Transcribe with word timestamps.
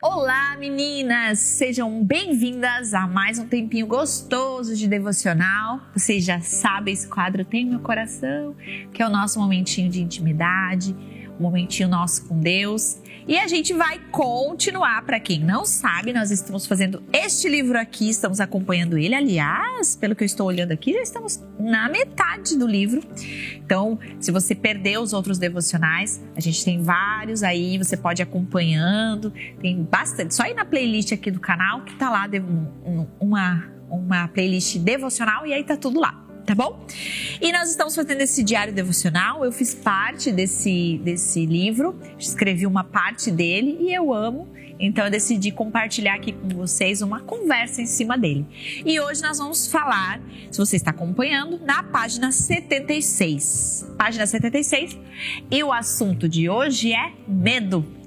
Olá, 0.00 0.56
meninas! 0.56 1.40
Sejam 1.40 2.04
bem-vindas 2.04 2.94
a 2.94 3.04
mais 3.08 3.40
um 3.40 3.48
tempinho 3.48 3.84
gostoso 3.84 4.76
de 4.76 4.86
devocional. 4.86 5.80
Vocês 5.92 6.24
já 6.24 6.40
sabem, 6.40 6.94
esse 6.94 7.08
quadro 7.08 7.44
tem 7.44 7.66
meu 7.66 7.80
coração, 7.80 8.54
que 8.94 9.02
é 9.02 9.06
o 9.08 9.10
nosso 9.10 9.40
momentinho 9.40 9.90
de 9.90 10.00
intimidade, 10.00 10.94
momentinho 11.42 11.88
nosso 11.88 12.26
com 12.26 12.38
Deus. 12.38 12.98
E 13.26 13.38
a 13.38 13.46
gente 13.46 13.74
vai 13.74 13.98
continuar. 14.10 15.02
Para 15.02 15.20
quem 15.20 15.38
não 15.38 15.66
sabe, 15.66 16.12
nós 16.12 16.30
estamos 16.30 16.66
fazendo 16.66 17.02
este 17.12 17.48
livro 17.48 17.78
aqui, 17.78 18.08
estamos 18.08 18.40
acompanhando 18.40 18.96
ele. 18.96 19.14
Aliás, 19.14 19.94
pelo 19.94 20.16
que 20.16 20.24
eu 20.24 20.26
estou 20.26 20.46
olhando 20.46 20.72
aqui, 20.72 20.94
já 20.94 21.02
estamos 21.02 21.44
na 21.58 21.88
metade 21.90 22.56
do 22.56 22.66
livro. 22.66 23.02
Então, 23.56 23.98
se 24.18 24.30
você 24.30 24.54
perdeu 24.54 25.02
os 25.02 25.12
outros 25.12 25.36
devocionais, 25.36 26.22
a 26.34 26.40
gente 26.40 26.64
tem 26.64 26.82
vários 26.82 27.42
aí, 27.42 27.76
você 27.76 27.96
pode 27.96 28.22
ir 28.22 28.24
acompanhando. 28.24 29.30
Tem 29.60 29.82
bastante. 29.82 30.34
Só 30.34 30.44
ir 30.46 30.54
na 30.54 30.64
playlist 30.64 31.12
aqui 31.12 31.30
do 31.30 31.40
canal 31.40 31.82
que 31.82 31.94
tá 31.96 32.08
lá 32.08 32.26
uma, 33.20 33.64
uma 33.90 34.28
playlist 34.28 34.78
devocional 34.78 35.46
e 35.46 35.52
aí 35.52 35.64
tá 35.64 35.76
tudo 35.76 36.00
lá 36.00 36.27
tá 36.48 36.54
bom? 36.54 36.80
E 37.42 37.52
nós 37.52 37.68
estamos 37.68 37.94
fazendo 37.94 38.22
esse 38.22 38.42
diário 38.42 38.72
devocional. 38.72 39.44
Eu 39.44 39.52
fiz 39.52 39.74
parte 39.74 40.32
desse, 40.32 40.98
desse 41.04 41.44
livro, 41.44 41.94
escrevi 42.18 42.66
uma 42.66 42.82
parte 42.82 43.30
dele 43.30 43.76
e 43.80 43.94
eu 43.94 44.14
amo. 44.14 44.48
Então 44.80 45.04
eu 45.04 45.10
decidi 45.10 45.50
compartilhar 45.50 46.14
aqui 46.14 46.32
com 46.32 46.48
vocês 46.48 47.02
uma 47.02 47.20
conversa 47.20 47.82
em 47.82 47.86
cima 47.86 48.16
dele. 48.16 48.46
E 48.86 48.98
hoje 48.98 49.20
nós 49.20 49.36
vamos 49.36 49.70
falar, 49.70 50.22
se 50.50 50.56
você 50.56 50.76
está 50.76 50.90
acompanhando, 50.90 51.60
na 51.62 51.82
página 51.82 52.32
76. 52.32 53.86
Página 53.98 54.26
76. 54.26 54.96
E 55.50 55.62
o 55.62 55.70
assunto 55.70 56.26
de 56.26 56.48
hoje 56.48 56.94
é 56.94 57.12
medo. 57.26 57.97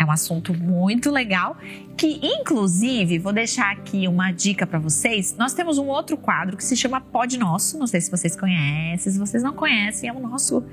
É 0.00 0.04
um 0.04 0.10
assunto 0.10 0.54
muito 0.54 1.10
legal 1.10 1.58
que, 1.94 2.18
inclusive, 2.22 3.18
vou 3.18 3.34
deixar 3.34 3.70
aqui 3.70 4.08
uma 4.08 4.32
dica 4.32 4.66
para 4.66 4.78
vocês. 4.78 5.36
Nós 5.36 5.52
temos 5.52 5.76
um 5.76 5.88
outro 5.88 6.16
quadro 6.16 6.56
que 6.56 6.64
se 6.64 6.74
chama 6.74 7.02
Pod 7.02 7.38
Nosso. 7.38 7.78
Não 7.78 7.86
sei 7.86 8.00
se 8.00 8.10
vocês 8.10 8.34
conhecem, 8.34 9.12
se 9.12 9.18
vocês 9.18 9.42
não 9.42 9.52
conhecem, 9.52 10.08
é 10.08 10.12
o 10.12 10.18
nosso 10.18 10.64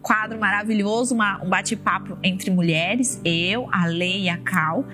quadro 0.00 0.38
maravilhoso, 0.38 1.12
uma, 1.12 1.42
um 1.42 1.48
bate-papo 1.48 2.16
entre 2.22 2.52
mulheres, 2.52 3.20
eu, 3.24 3.68
a 3.72 3.84
Lei 3.86 4.22
e 4.22 4.28
a 4.28 4.38
Cal. 4.38 4.86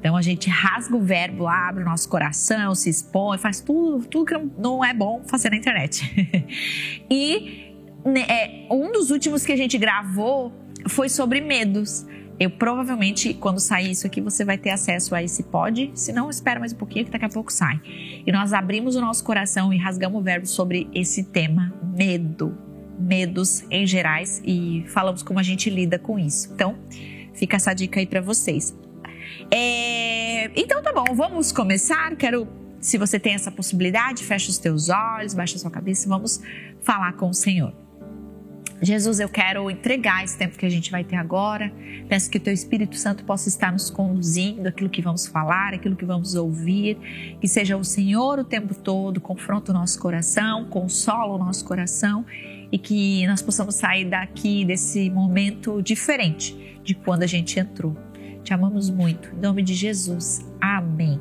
Então 0.00 0.16
a 0.16 0.22
gente 0.22 0.50
rasga 0.50 0.96
o 0.96 1.00
verbo, 1.00 1.46
abre 1.46 1.84
o 1.84 1.86
nosso 1.86 2.08
coração, 2.08 2.74
se 2.74 2.90
expõe, 2.90 3.38
faz 3.38 3.60
tudo, 3.60 4.04
tudo 4.04 4.24
que 4.24 4.60
não 4.60 4.84
é 4.84 4.92
bom 4.92 5.22
fazer 5.28 5.50
na 5.50 5.56
internet. 5.56 6.02
e 7.08 7.72
né, 8.04 8.22
é, 8.22 8.66
um 8.68 8.90
dos 8.90 9.12
últimos 9.12 9.46
que 9.46 9.52
a 9.52 9.56
gente 9.56 9.78
gravou 9.78 10.52
foi 10.88 11.08
sobre 11.08 11.40
medos. 11.40 12.04
Eu 12.40 12.50
provavelmente, 12.50 13.34
quando 13.34 13.58
sair 13.58 13.90
isso 13.90 14.06
aqui, 14.06 14.20
você 14.20 14.44
vai 14.44 14.56
ter 14.56 14.70
acesso 14.70 15.14
a 15.14 15.22
esse 15.22 15.42
pod. 15.42 15.90
Se 15.94 16.12
não, 16.12 16.30
espera 16.30 16.60
mais 16.60 16.72
um 16.72 16.76
pouquinho 16.76 17.04
que 17.04 17.10
daqui 17.10 17.24
a 17.24 17.28
pouco 17.28 17.52
sai. 17.52 17.80
E 18.24 18.30
nós 18.30 18.52
abrimos 18.52 18.94
o 18.94 19.00
nosso 19.00 19.24
coração 19.24 19.72
e 19.72 19.76
rasgamos 19.76 20.20
o 20.20 20.22
verbo 20.22 20.46
sobre 20.46 20.88
esse 20.94 21.24
tema, 21.24 21.74
medo. 21.96 22.56
Medos 22.98 23.64
em 23.70 23.86
gerais 23.86 24.42
e 24.44 24.84
falamos 24.88 25.22
como 25.22 25.38
a 25.38 25.42
gente 25.42 25.68
lida 25.68 25.98
com 25.98 26.18
isso. 26.18 26.52
Então, 26.52 26.76
fica 27.34 27.56
essa 27.56 27.72
dica 27.74 27.98
aí 28.00 28.06
para 28.06 28.20
vocês. 28.20 28.76
É... 29.50 30.50
Então 30.60 30.82
tá 30.82 30.92
bom, 30.92 31.04
vamos 31.14 31.52
começar. 31.52 32.14
Quero, 32.16 32.46
se 32.80 32.98
você 32.98 33.18
tem 33.18 33.34
essa 33.34 33.50
possibilidade, 33.50 34.24
fecha 34.24 34.50
os 34.50 34.58
teus 34.58 34.88
olhos, 34.88 35.34
baixa 35.34 35.56
a 35.56 35.58
sua 35.58 35.70
cabeça 35.70 36.06
e 36.06 36.08
vamos 36.08 36.40
falar 36.82 37.12
com 37.14 37.30
o 37.30 37.34
Senhor. 37.34 37.72
Jesus, 38.80 39.18
eu 39.18 39.28
quero 39.28 39.68
entregar 39.70 40.22
esse 40.22 40.38
tempo 40.38 40.56
que 40.56 40.64
a 40.64 40.68
gente 40.68 40.90
vai 40.90 41.02
ter 41.02 41.16
agora. 41.16 41.72
Peço 42.08 42.30
que 42.30 42.38
o 42.38 42.40
Teu 42.40 42.52
Espírito 42.52 42.96
Santo 42.96 43.24
possa 43.24 43.48
estar 43.48 43.72
nos 43.72 43.90
conduzindo, 43.90 44.68
aquilo 44.68 44.88
que 44.88 45.02
vamos 45.02 45.26
falar, 45.26 45.74
aquilo 45.74 45.96
que 45.96 46.04
vamos 46.04 46.34
ouvir. 46.34 46.96
Que 47.40 47.48
seja 47.48 47.76
o 47.76 47.84
Senhor 47.84 48.38
o 48.38 48.44
tempo 48.44 48.74
todo, 48.74 49.20
confronta 49.20 49.72
o 49.72 49.74
nosso 49.74 49.98
coração, 49.98 50.66
consola 50.66 51.34
o 51.34 51.38
nosso 51.38 51.64
coração 51.64 52.24
e 52.70 52.78
que 52.78 53.26
nós 53.26 53.42
possamos 53.42 53.74
sair 53.74 54.04
daqui 54.04 54.64
desse 54.64 55.10
momento 55.10 55.82
diferente 55.82 56.80
de 56.84 56.94
quando 56.94 57.24
a 57.24 57.26
gente 57.26 57.58
entrou. 57.58 57.96
Te 58.44 58.54
amamos 58.54 58.90
muito. 58.90 59.34
Em 59.34 59.40
nome 59.40 59.62
de 59.62 59.74
Jesus. 59.74 60.46
Amém. 60.60 61.20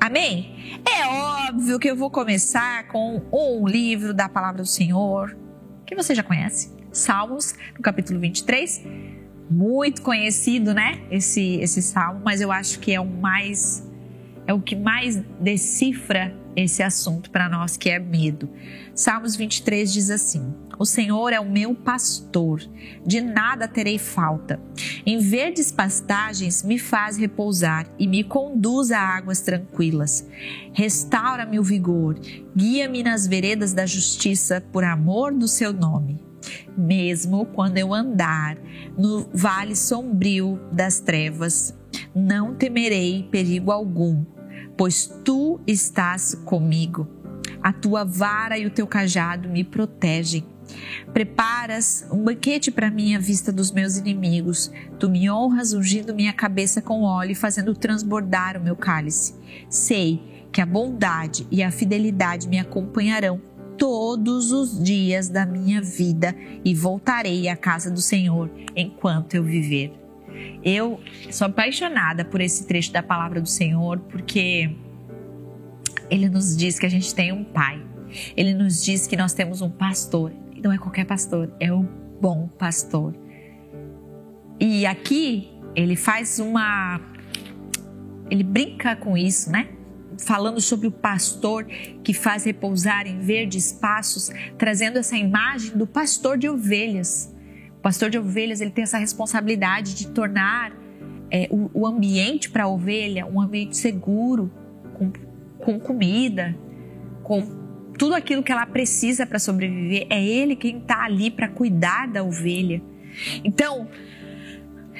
Amém? 0.00 0.82
É 0.86 1.06
óbvio 1.48 1.78
que 1.78 1.88
eu 1.88 1.96
vou 1.96 2.10
começar 2.10 2.86
com 2.88 3.22
um 3.32 3.66
livro 3.66 4.14
da 4.14 4.28
palavra 4.28 4.62
do 4.62 4.68
Senhor 4.68 5.36
que 5.84 5.94
você 5.94 6.14
já 6.14 6.22
conhece 6.22 6.75
Salmos, 6.96 7.54
no 7.76 7.82
capítulo 7.82 8.18
23. 8.18 8.82
Muito 9.50 10.00
conhecido, 10.02 10.72
né? 10.72 11.02
Esse, 11.10 11.56
esse 11.56 11.82
salmo, 11.82 12.22
mas 12.24 12.40
eu 12.40 12.50
acho 12.50 12.80
que 12.80 12.92
é 12.92 13.00
o 13.00 13.06
mais. 13.06 13.86
É 14.46 14.54
o 14.54 14.60
que 14.60 14.74
mais 14.74 15.16
decifra 15.40 16.34
esse 16.54 16.82
assunto 16.82 17.30
para 17.30 17.48
nós, 17.48 17.76
que 17.76 17.90
é 17.90 17.98
medo. 17.98 18.48
Salmos 18.94 19.36
23 19.36 19.92
diz 19.92 20.10
assim: 20.10 20.54
O 20.78 20.86
Senhor 20.86 21.34
é 21.34 21.38
o 21.38 21.48
meu 21.48 21.74
pastor, 21.74 22.62
de 23.04 23.20
nada 23.20 23.68
terei 23.68 23.98
falta. 23.98 24.58
Em 25.04 25.18
verdes 25.18 25.70
pastagens 25.70 26.62
me 26.62 26.78
faz 26.78 27.18
repousar 27.18 27.86
e 27.98 28.06
me 28.06 28.24
conduz 28.24 28.90
a 28.90 29.00
águas 29.00 29.42
tranquilas. 29.42 30.26
Restaura-me 30.72 31.58
o 31.58 31.62
vigor, 31.62 32.18
guia-me 32.56 33.02
nas 33.02 33.26
veredas 33.26 33.74
da 33.74 33.84
justiça 33.84 34.62
por 34.72 34.82
amor 34.82 35.32
do 35.34 35.46
seu 35.46 35.74
nome 35.74 36.25
mesmo 36.76 37.46
quando 37.46 37.78
eu 37.78 37.94
andar 37.94 38.56
no 38.96 39.28
vale 39.32 39.74
sombrio 39.74 40.60
das 40.72 41.00
trevas, 41.00 41.76
não 42.14 42.54
temerei 42.54 43.28
perigo 43.30 43.70
algum, 43.70 44.24
pois 44.76 45.06
tu 45.24 45.60
estás 45.66 46.34
comigo. 46.44 47.08
A 47.62 47.72
tua 47.72 48.04
vara 48.04 48.58
e 48.58 48.66
o 48.66 48.70
teu 48.70 48.86
cajado 48.86 49.48
me 49.48 49.64
protegem. 49.64 50.44
Preparas 51.12 52.06
um 52.10 52.22
banquete 52.22 52.70
para 52.70 52.90
mim 52.90 53.14
à 53.14 53.18
vista 53.18 53.52
dos 53.52 53.70
meus 53.70 53.96
inimigos. 53.96 54.70
Tu 54.98 55.08
me 55.08 55.30
honras 55.30 55.72
ungindo 55.72 56.14
minha 56.14 56.32
cabeça 56.32 56.82
com 56.82 57.02
óleo 57.02 57.32
e 57.32 57.36
fazendo 57.36 57.74
transbordar 57.74 58.56
o 58.56 58.60
meu 58.62 58.76
cálice. 58.76 59.34
Sei 59.70 60.46
que 60.52 60.60
a 60.60 60.66
bondade 60.66 61.46
e 61.50 61.62
a 61.62 61.70
fidelidade 61.70 62.48
me 62.48 62.58
acompanharão 62.58 63.40
todos 63.76 64.52
os 64.52 64.82
dias 64.82 65.28
da 65.28 65.44
minha 65.44 65.80
vida 65.80 66.34
e 66.64 66.74
voltarei 66.74 67.48
à 67.48 67.56
casa 67.56 67.90
do 67.90 68.00
Senhor 68.00 68.50
enquanto 68.74 69.34
eu 69.34 69.44
viver. 69.44 69.92
Eu 70.62 71.00
sou 71.30 71.46
apaixonada 71.46 72.24
por 72.24 72.40
esse 72.40 72.66
trecho 72.66 72.92
da 72.92 73.02
palavra 73.02 73.40
do 73.40 73.48
Senhor 73.48 73.98
porque 74.00 74.70
ele 76.10 76.28
nos 76.28 76.56
diz 76.56 76.78
que 76.78 76.86
a 76.86 76.88
gente 76.88 77.14
tem 77.14 77.32
um 77.32 77.44
pai. 77.44 77.82
Ele 78.36 78.54
nos 78.54 78.82
diz 78.82 79.06
que 79.06 79.16
nós 79.16 79.32
temos 79.32 79.60
um 79.60 79.70
pastor. 79.70 80.32
E 80.54 80.60
não 80.60 80.72
é 80.72 80.78
qualquer 80.78 81.04
pastor, 81.04 81.52
é 81.60 81.72
o 81.72 81.82
bom 82.20 82.48
pastor. 82.48 83.14
E 84.58 84.86
aqui 84.86 85.50
ele 85.74 85.96
faz 85.96 86.38
uma. 86.38 87.00
Ele 88.30 88.42
brinca 88.42 88.96
com 88.96 89.16
isso, 89.16 89.50
né? 89.50 89.68
Falando 90.18 90.60
sobre 90.60 90.86
o 90.86 90.90
pastor 90.90 91.64
que 91.64 92.12
faz 92.12 92.44
repousar 92.44 93.06
em 93.06 93.20
verdes 93.20 93.72
passos, 93.72 94.30
trazendo 94.56 94.98
essa 94.98 95.16
imagem 95.16 95.76
do 95.76 95.86
pastor 95.86 96.38
de 96.38 96.48
ovelhas. 96.48 97.34
O 97.78 97.80
pastor 97.80 98.10
de 98.10 98.18
ovelhas 98.18 98.60
ele 98.60 98.70
tem 98.70 98.84
essa 98.84 98.98
responsabilidade 98.98 99.94
de 99.94 100.08
tornar 100.08 100.72
é, 101.30 101.48
o, 101.50 101.70
o, 101.72 101.86
ambiente 101.86 102.50
para 102.50 102.64
a 102.64 102.68
ovelha 102.68 103.26
um 103.26 103.40
ambiente 103.40 103.76
seguro, 103.76 104.50
com, 104.94 105.12
com 105.58 105.78
comida, 105.80 106.56
com 107.22 107.42
tudo 107.98 108.14
aquilo 108.14 108.42
que 108.42 108.52
ela 108.52 108.66
precisa 108.66 109.26
para 109.26 109.38
sobreviver. 109.38 110.06
É 110.10 110.24
ele 110.24 110.54
quem 110.54 110.78
está 110.78 111.04
ali 111.04 111.30
para 111.30 111.48
cuidar 111.48 112.06
da 112.06 112.22
ovelha. 112.22 112.82
Então, 113.42 113.88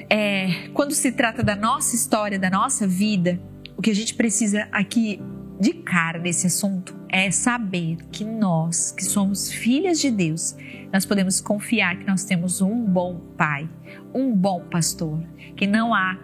é, 0.09 0.69
quando 0.73 0.93
se 0.93 1.13
trata 1.13 1.43
da 1.43 1.57
nossa 1.57 1.95
história, 1.95 2.39
da 2.39 2.51
nossa 2.51 2.87
vida, 2.87 3.41
o 3.77 3.83
que 3.83 3.91
a 3.91 3.95
gente 3.95 4.15
precisa 4.15 4.69
aqui 4.73 5.21
de 5.61 5.73
cara 5.73 6.19
nesse 6.19 6.47
assunto 6.47 6.95
é 7.09 7.31
saber 7.31 7.99
que 8.11 8.25
nós, 8.25 8.93
que 8.93 9.05
somos 9.05 9.51
filhas 9.51 9.99
de 9.99 10.11
Deus, 10.11 10.57
nós 10.93 11.07
podemos 11.07 11.41
confiar 11.41 11.99
que 11.99 12.07
nós 12.07 12.25
temos 12.25 12.61
um 12.61 12.85
bom 12.85 13.21
pai, 13.37 13.69
um 14.15 14.35
bom 14.35 14.61
pastor, 14.71 15.19
que 15.57 15.67
não 15.67 15.95
há 15.95 16.19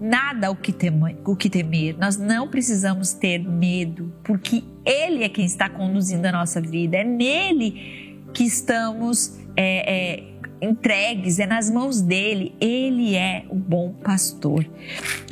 nada 0.00 0.50
o 0.50 0.56
que, 0.56 0.72
temer, 0.72 1.16
o 1.24 1.34
que 1.34 1.48
temer. 1.48 1.96
Nós 1.98 2.16
não 2.16 2.48
precisamos 2.48 3.12
ter 3.12 3.38
medo, 3.38 4.12
porque 4.22 4.62
Ele 4.84 5.24
é 5.24 5.28
quem 5.28 5.44
está 5.44 5.68
conduzindo 5.68 6.26
a 6.26 6.32
nossa 6.32 6.60
vida, 6.60 6.98
é 6.98 7.04
nele 7.04 8.20
que 8.32 8.44
estamos 8.44 9.38
é, 9.56 10.18
é, 10.20 10.24
entregues, 10.60 11.38
é 11.38 11.46
nas 11.46 11.70
mãos 11.70 12.00
dele. 12.00 12.54
Ele 12.60 13.14
é 13.14 13.44
o 13.50 13.54
bom 13.54 13.92
pastor. 13.92 14.66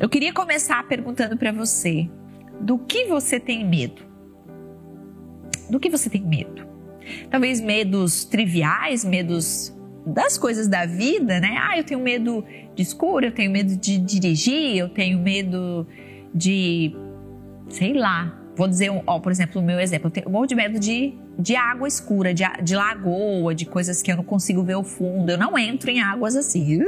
Eu 0.00 0.08
queria 0.08 0.32
começar 0.32 0.86
perguntando 0.86 1.36
para 1.36 1.52
você: 1.52 2.08
do 2.60 2.78
que 2.78 3.06
você 3.06 3.38
tem 3.40 3.66
medo? 3.66 4.02
Do 5.70 5.80
que 5.80 5.90
você 5.90 6.10
tem 6.10 6.22
medo? 6.22 6.66
Talvez 7.30 7.60
medos 7.60 8.24
triviais, 8.24 9.04
medos 9.04 9.74
das 10.06 10.36
coisas 10.36 10.68
da 10.68 10.84
vida, 10.84 11.40
né? 11.40 11.56
Ah, 11.58 11.78
eu 11.78 11.84
tenho 11.84 12.00
medo 12.00 12.44
de 12.74 12.82
escuro, 12.82 13.24
eu 13.24 13.32
tenho 13.32 13.50
medo 13.50 13.76
de 13.76 13.98
dirigir, 13.98 14.76
eu 14.76 14.88
tenho 14.88 15.18
medo 15.18 15.86
de, 16.34 16.94
sei 17.68 17.94
lá, 17.94 18.38
vou 18.56 18.68
dizer, 18.68 18.90
ó, 19.06 19.18
por 19.18 19.32
exemplo, 19.32 19.60
o 19.60 19.64
meu 19.64 19.80
exemplo, 19.80 20.08
eu 20.08 20.10
tenho 20.10 20.28
um 20.28 20.32
monte 20.32 20.50
de 20.50 20.54
medo 20.54 20.78
de, 20.78 21.14
de 21.38 21.56
água 21.56 21.88
escura, 21.88 22.32
de, 22.32 22.44
de 22.62 22.74
lagoa, 22.74 23.54
de 23.54 23.66
coisas 23.66 24.02
que 24.02 24.10
eu 24.10 24.16
não 24.16 24.24
consigo 24.24 24.62
ver 24.62 24.76
o 24.76 24.84
fundo, 24.84 25.30
eu 25.30 25.38
não 25.38 25.58
entro 25.58 25.90
em 25.90 26.00
águas 26.00 26.36
assim. 26.36 26.80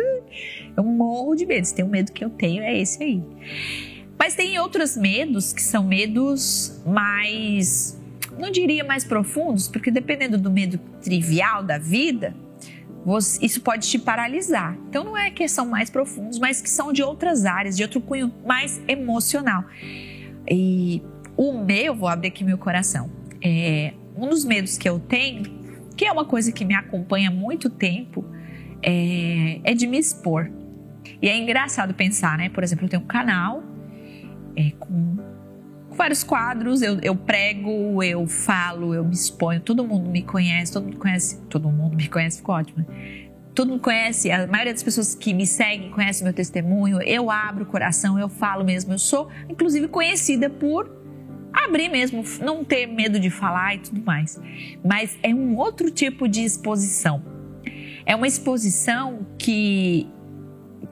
Eu 0.76 0.84
morro 0.84 1.34
de 1.34 1.46
medo, 1.46 1.64
se 1.64 1.74
tem 1.74 1.84
um 1.84 1.88
medo 1.88 2.12
que 2.12 2.24
eu 2.24 2.30
tenho 2.30 2.62
é 2.62 2.78
esse 2.78 3.02
aí. 3.02 3.22
Mas 4.18 4.34
tem 4.34 4.58
outros 4.58 4.96
medos 4.96 5.52
que 5.52 5.62
são 5.62 5.84
medos 5.84 6.80
mais, 6.86 8.00
não 8.38 8.50
diria 8.50 8.82
mais 8.82 9.04
profundos, 9.04 9.68
porque 9.68 9.90
dependendo 9.90 10.38
do 10.38 10.50
medo 10.50 10.78
trivial 11.02 11.62
da 11.62 11.78
vida, 11.78 12.34
isso 13.40 13.60
pode 13.60 13.88
te 13.88 13.98
paralisar. 13.98 14.76
Então 14.88 15.04
não 15.04 15.16
é 15.16 15.30
que 15.30 15.46
são 15.48 15.66
mais 15.66 15.90
profundos, 15.90 16.38
mas 16.38 16.60
que 16.60 16.70
são 16.70 16.92
de 16.92 17.02
outras 17.02 17.44
áreas, 17.44 17.76
de 17.76 17.82
outro 17.82 18.00
cunho 18.00 18.32
mais 18.44 18.80
emocional. 18.88 19.64
E 20.48 21.02
o 21.36 21.52
meu, 21.52 21.94
vou 21.94 22.08
abrir 22.08 22.28
aqui 22.28 22.42
meu 22.42 22.58
coração, 22.58 23.10
é 23.42 23.92
um 24.16 24.28
dos 24.28 24.44
medos 24.44 24.78
que 24.78 24.88
eu 24.88 24.98
tenho, 24.98 25.44
que 25.96 26.04
é 26.04 26.12
uma 26.12 26.24
coisa 26.24 26.52
que 26.52 26.64
me 26.64 26.74
acompanha 26.74 27.28
há 27.28 27.32
muito 27.32 27.70
tempo, 27.70 28.24
é, 28.82 29.60
é 29.64 29.74
de 29.74 29.86
me 29.86 29.98
expor. 29.98 30.50
E 31.20 31.28
é 31.28 31.36
engraçado 31.36 31.94
pensar, 31.94 32.36
né? 32.36 32.48
Por 32.48 32.62
exemplo, 32.62 32.84
eu 32.84 32.88
tenho 32.88 33.02
um 33.02 33.06
canal 33.06 33.62
é, 34.54 34.70
com, 34.78 35.16
com, 35.88 35.94
vários 35.94 36.22
quadros, 36.22 36.82
eu, 36.82 36.98
eu 37.00 37.14
prego, 37.14 38.02
eu 38.02 38.26
falo, 38.26 38.94
eu 38.94 39.04
me 39.04 39.14
exponho, 39.14 39.60
todo 39.60 39.84
mundo 39.84 40.10
me 40.10 40.22
conhece, 40.22 40.72
todo 40.72 40.84
mundo 40.84 40.98
conhece, 40.98 41.40
todo 41.48 41.70
mundo 41.70 41.96
me 41.96 42.08
conhece, 42.08 42.38
ficou 42.38 42.54
ótimo, 42.54 42.78
né? 42.78 43.26
Todo 43.54 43.70
mundo 43.70 43.80
conhece, 43.80 44.30
a 44.30 44.46
maioria 44.46 44.74
das 44.74 44.82
pessoas 44.82 45.14
que 45.14 45.32
me 45.32 45.46
seguem 45.46 45.90
conhece 45.90 46.22
meu 46.22 46.32
testemunho, 46.32 47.00
eu 47.00 47.30
abro 47.30 47.64
o 47.64 47.66
coração, 47.66 48.18
eu 48.18 48.28
falo 48.28 48.62
mesmo, 48.62 48.92
eu 48.92 48.98
sou 48.98 49.30
inclusive 49.48 49.88
conhecida 49.88 50.50
por 50.50 51.05
abrir 51.66 51.88
mesmo, 51.88 52.24
não 52.40 52.64
ter 52.64 52.86
medo 52.86 53.20
de 53.20 53.30
falar 53.30 53.74
e 53.74 53.78
tudo 53.78 54.02
mais. 54.02 54.40
Mas 54.84 55.16
é 55.22 55.34
um 55.34 55.56
outro 55.56 55.90
tipo 55.90 56.28
de 56.28 56.42
exposição. 56.42 57.22
É 58.04 58.14
uma 58.14 58.26
exposição 58.26 59.26
que, 59.38 60.06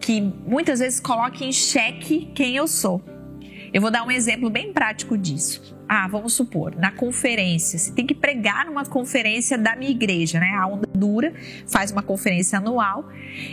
que 0.00 0.20
muitas 0.20 0.80
vezes 0.80 1.00
coloca 1.00 1.44
em 1.44 1.52
xeque 1.52 2.30
quem 2.34 2.56
eu 2.56 2.66
sou. 2.66 3.02
Eu 3.72 3.80
vou 3.80 3.90
dar 3.90 4.04
um 4.06 4.10
exemplo 4.10 4.50
bem 4.50 4.72
prático 4.72 5.18
disso. 5.18 5.74
Ah, 5.88 6.08
vamos 6.08 6.32
supor, 6.32 6.74
na 6.76 6.90
conferência, 6.90 7.78
você 7.78 7.92
tem 7.92 8.06
que 8.06 8.14
pregar 8.14 8.66
numa 8.66 8.86
conferência 8.86 9.58
da 9.58 9.76
minha 9.76 9.90
igreja, 9.90 10.40
né? 10.40 10.50
A 10.56 10.66
Onda 10.66 10.88
Dura 10.94 11.34
faz 11.66 11.90
uma 11.90 12.02
conferência 12.02 12.58
anual 12.58 13.08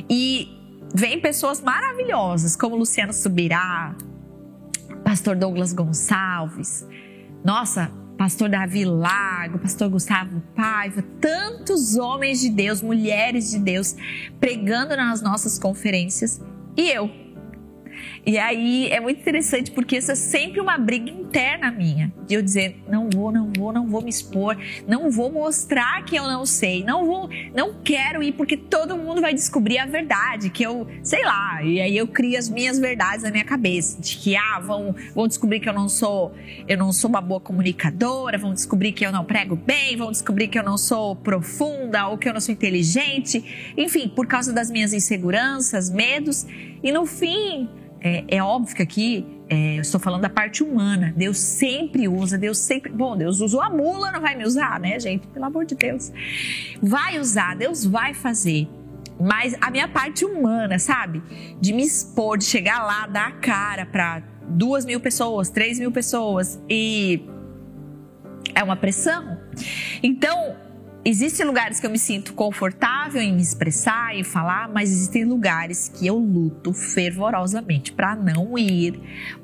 e 0.10 0.48
vem 0.94 1.20
pessoas 1.20 1.60
maravilhosas, 1.60 2.56
como 2.56 2.76
Luciano 2.76 3.14
Subirá, 3.14 3.96
Pastor 5.04 5.36
Douglas 5.36 5.74
Gonçalves, 5.74 6.88
nossa, 7.44 7.92
Pastor 8.18 8.50
Davi 8.50 8.86
Lago, 8.86 9.58
Pastor 9.58 9.90
Gustavo 9.90 10.42
Paiva, 10.56 11.04
tantos 11.20 11.98
homens 11.98 12.40
de 12.40 12.50
Deus, 12.50 12.82
mulheres 12.82 13.50
de 13.50 13.58
Deus 13.58 13.96
pregando 14.40 14.96
nas 14.96 15.22
nossas 15.22 15.58
conferências. 15.58 16.40
E 16.78 16.90
eu 16.90 17.10
e 18.26 18.38
aí 18.38 18.88
é 18.90 19.00
muito 19.00 19.20
interessante 19.20 19.72
porque 19.72 19.98
isso 19.98 20.12
é 20.12 20.16
sempre 20.16 20.60
uma 20.60 20.78
briga 20.78 21.10
interna 21.10 21.72
minha, 21.72 22.14
de 22.28 22.36
eu 22.36 22.42
dizer, 22.42 22.80
não 22.88 23.10
vou, 23.10 23.32
não 23.32 23.52
vou, 23.56 23.74
não 23.74 23.88
vou 23.88 24.02
me 24.02 24.10
expor, 24.10 24.56
não 24.88 25.10
vou 25.10 25.32
mostrar 25.32 26.04
que 26.06 26.16
eu 26.16 26.24
não 26.24 26.46
sei, 26.46 26.84
não 26.84 27.06
vou, 27.06 27.30
não 27.56 27.74
quero 27.84 28.22
ir 28.22 28.34
porque 28.34 28.56
todo 28.56 28.96
mundo 28.96 29.22
vai 29.22 29.34
descobrir 29.34 29.80
a 29.80 29.86
verdade, 29.86 30.50
que 30.50 30.62
eu, 30.62 30.88
sei 31.04 31.24
lá, 31.24 31.64
e 31.64 31.82
aí 31.82 31.98
eu 31.98 32.08
crio 32.08 32.38
as 32.38 32.48
minhas 32.48 32.78
verdades 32.78 33.24
na 33.24 33.32
minha 33.32 33.44
cabeça, 33.44 34.00
de 34.00 34.18
que 34.18 34.36
ah, 34.36 34.60
vão, 34.60 34.96
vão 35.16 35.28
descobrir 35.28 35.60
que 35.60 35.70
eu 35.70 35.74
não 35.74 35.90
sou, 35.90 36.34
eu 36.68 36.78
não 36.78 36.92
sou 36.92 37.10
uma 37.10 37.22
boa 37.22 37.40
comunicadora, 37.40 38.38
vão 38.38 38.54
descobrir 38.54 38.92
que 38.92 39.06
eu 39.06 39.12
não 39.12 39.26
prego 39.26 39.56
bem, 39.56 39.98
vão 39.98 40.12
descobrir 40.12 40.48
que 40.48 40.60
eu 40.60 40.64
não 40.64 40.78
sou 40.78 41.16
profunda 41.16 42.08
ou 42.08 42.18
que 42.18 42.30
eu 42.30 42.34
não 42.34 42.42
sou 42.42 42.54
inteligente, 42.54 43.74
enfim, 43.76 44.08
por 44.08 44.28
causa 44.28 44.54
das 44.54 44.70
minhas 44.70 44.94
inseguranças, 44.94 45.90
medos, 45.90 46.46
e 46.84 46.92
no 46.92 47.06
fim 47.06 47.68
é, 48.02 48.24
é 48.28 48.44
óbvio 48.44 48.76
que 48.76 48.82
aqui 48.82 49.26
é, 49.48 49.78
eu 49.78 49.82
estou 49.82 50.00
falando 50.00 50.22
da 50.22 50.30
parte 50.30 50.64
humana. 50.64 51.14
Deus 51.16 51.38
sempre 51.38 52.08
usa, 52.08 52.38
Deus 52.38 52.58
sempre. 52.58 52.92
Bom, 52.92 53.16
Deus 53.16 53.40
usou 53.42 53.62
a 53.62 53.70
mula, 53.70 54.12
não 54.12 54.20
vai 54.20 54.36
me 54.36 54.44
usar, 54.44 54.80
né, 54.80 55.00
gente? 55.00 55.28
Pelo 55.28 55.46
amor 55.46 55.66
de 55.66 55.76
Deus. 55.76 56.12
Vai 56.82 57.20
usar, 57.20 57.56
Deus 57.56 57.86
vai 57.86 58.14
fazer. 58.14 58.68
Mas 59.20 59.56
a 59.62 59.70
minha 59.70 59.88
parte 59.88 60.26
humana, 60.26 60.80
sabe? 60.80 61.22
De 61.60 61.74
me 61.74 61.84
expor, 61.84 62.38
de 62.38 62.46
chegar 62.46 62.84
lá, 62.84 63.06
dar 63.06 63.28
a 63.28 63.32
cara 63.34 63.86
para 63.86 64.24
duas 64.48 64.84
mil 64.84 65.00
pessoas, 65.00 65.50
três 65.50 65.78
mil 65.78 65.92
pessoas 65.92 66.60
e 66.68 67.24
é 68.56 68.64
uma 68.64 68.76
pressão. 68.76 69.38
Então, 70.02 70.56
Existem 71.04 71.46
lugares 71.48 71.80
que 71.80 71.86
eu 71.88 71.90
me 71.90 71.98
sinto 71.98 72.34
confortável 72.34 73.20
em 73.20 73.34
me 73.34 73.42
expressar 73.42 74.16
e 74.16 74.24
falar, 74.24 74.70
mas 74.70 74.92
existem 74.92 75.26
lugares 75.26 75.90
que 75.90 76.06
eu 76.06 76.16
luto 76.16 76.74
fervorosamente 76.74 77.92
para 77.92 78.16
não 78.16 78.56
ir, 78.56 79.00